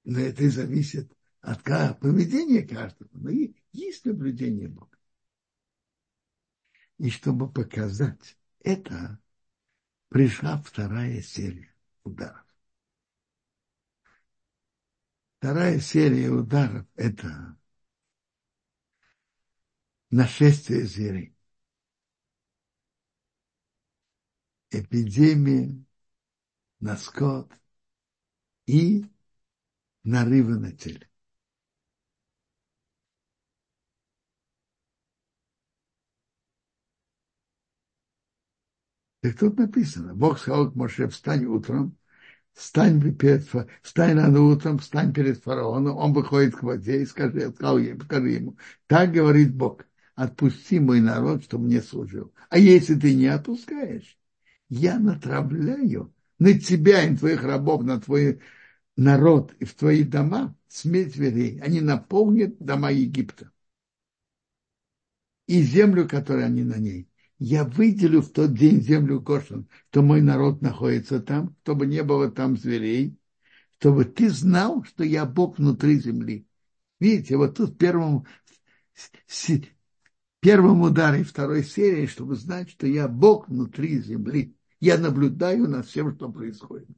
Но 0.05 0.19
это 0.19 0.45
и 0.45 0.49
зависит 0.49 1.13
от 1.41 1.63
поведения 1.63 2.67
каждого. 2.67 3.11
Но 3.13 3.31
есть 3.73 4.05
наблюдение 4.05 4.69
Бога. 4.69 4.97
И 6.99 7.11
чтобы 7.11 7.53
показать 7.53 8.39
это, 8.61 9.21
пришла 10.09 10.61
вторая 10.63 11.21
серия 11.21 11.75
ударов. 12.05 12.47
Вторая 15.39 15.81
серия 15.81 16.31
ударов– 16.31 16.87
это 16.95 17.59
нашествие 20.13 20.85
зверей. 20.85 21.35
Эпидемия 24.71 25.85
на 26.81 26.97
скот 26.97 27.51
и 28.67 29.05
нарывы 30.05 30.57
на 30.59 30.73
теле. 30.73 31.09
Так 39.21 39.39
тут 39.39 39.57
написано, 39.59 40.15
Бог 40.15 40.39
сказал 40.39 40.73
к 40.73 40.75
Моше, 40.75 41.09
встань 41.09 41.45
утром, 41.45 41.97
встань, 42.55 43.01
перед, 43.17 43.49
встань 43.83 44.17
рано 44.19 44.43
утром, 44.43 44.79
встань 44.79 45.13
перед 45.15 45.43
фараоном, 45.43 45.97
он 45.97 46.13
выходит 46.13 46.57
к 46.57 46.63
воде 46.65 47.03
и 47.03 47.07
скажи, 47.07 47.53
сказал 47.53 47.79
ему, 47.79 48.01
скажи 48.03 48.31
ему, 48.31 48.57
так 48.89 49.13
говорит 49.13 49.55
Бог, 49.55 49.85
отпусти 50.15 50.81
мой 50.81 51.01
народ, 51.01 51.45
чтобы 51.45 51.65
мне 51.65 51.83
служил. 51.83 52.33
А 52.49 52.59
если 52.59 52.95
ты 52.95 53.15
не 53.15 53.27
отпускаешь, 53.27 54.19
я 54.69 54.99
натравляю 54.99 56.15
на 56.39 56.59
тебя 56.59 57.05
и 57.05 57.11
на 57.11 57.19
твоих 57.19 57.43
рабов, 57.43 57.83
на 57.83 58.01
твой 58.01 58.41
народ 58.97 59.55
и 59.59 59.65
в 59.65 59.75
твои 59.75 60.03
дома 60.05 60.57
смерть 60.69 61.15
зверей. 61.15 61.61
Они 61.61 61.81
наполнят 61.81 62.59
дома 62.59 62.91
Египта 62.91 63.51
и 65.47 65.63
землю, 65.63 66.09
которая 66.09 66.47
они 66.47 66.65
на 66.65 66.79
ней 66.79 67.09
я 67.45 67.65
выделю 67.65 68.23
в 68.23 68.31
тот 68.31 68.55
день 68.55 68.81
землю 68.81 69.21
Гошин, 69.21 69.69
что 69.91 70.03
мой 70.03 70.21
народ 70.21 70.63
находится 70.63 71.19
там, 71.19 71.57
чтобы 71.63 71.87
не 71.87 72.05
было 72.05 72.31
там 72.31 72.57
зверей, 72.57 73.17
чтобы 73.81 74.05
ты 74.05 74.31
знал, 74.31 74.85
что 74.85 75.03
я 75.03 75.27
Бог 75.27 75.59
внутри 75.59 75.99
земли. 75.99 76.47
Видите, 77.01 77.37
вот 77.37 77.57
тут 77.57 77.71
в 77.71 77.77
первом, 77.77 78.27
первом 80.43 80.83
ударе 80.83 81.23
второй 81.23 81.63
серии, 81.63 82.07
чтобы 82.07 82.35
знать, 82.35 82.69
что 82.69 82.87
я 82.87 83.07
Бог 83.07 83.49
внутри 83.49 84.03
земли. 84.03 84.57
Я 84.81 84.99
наблюдаю 84.99 85.69
над 85.69 85.87
всем, 85.87 86.15
что 86.17 86.31
происходит. 86.31 86.97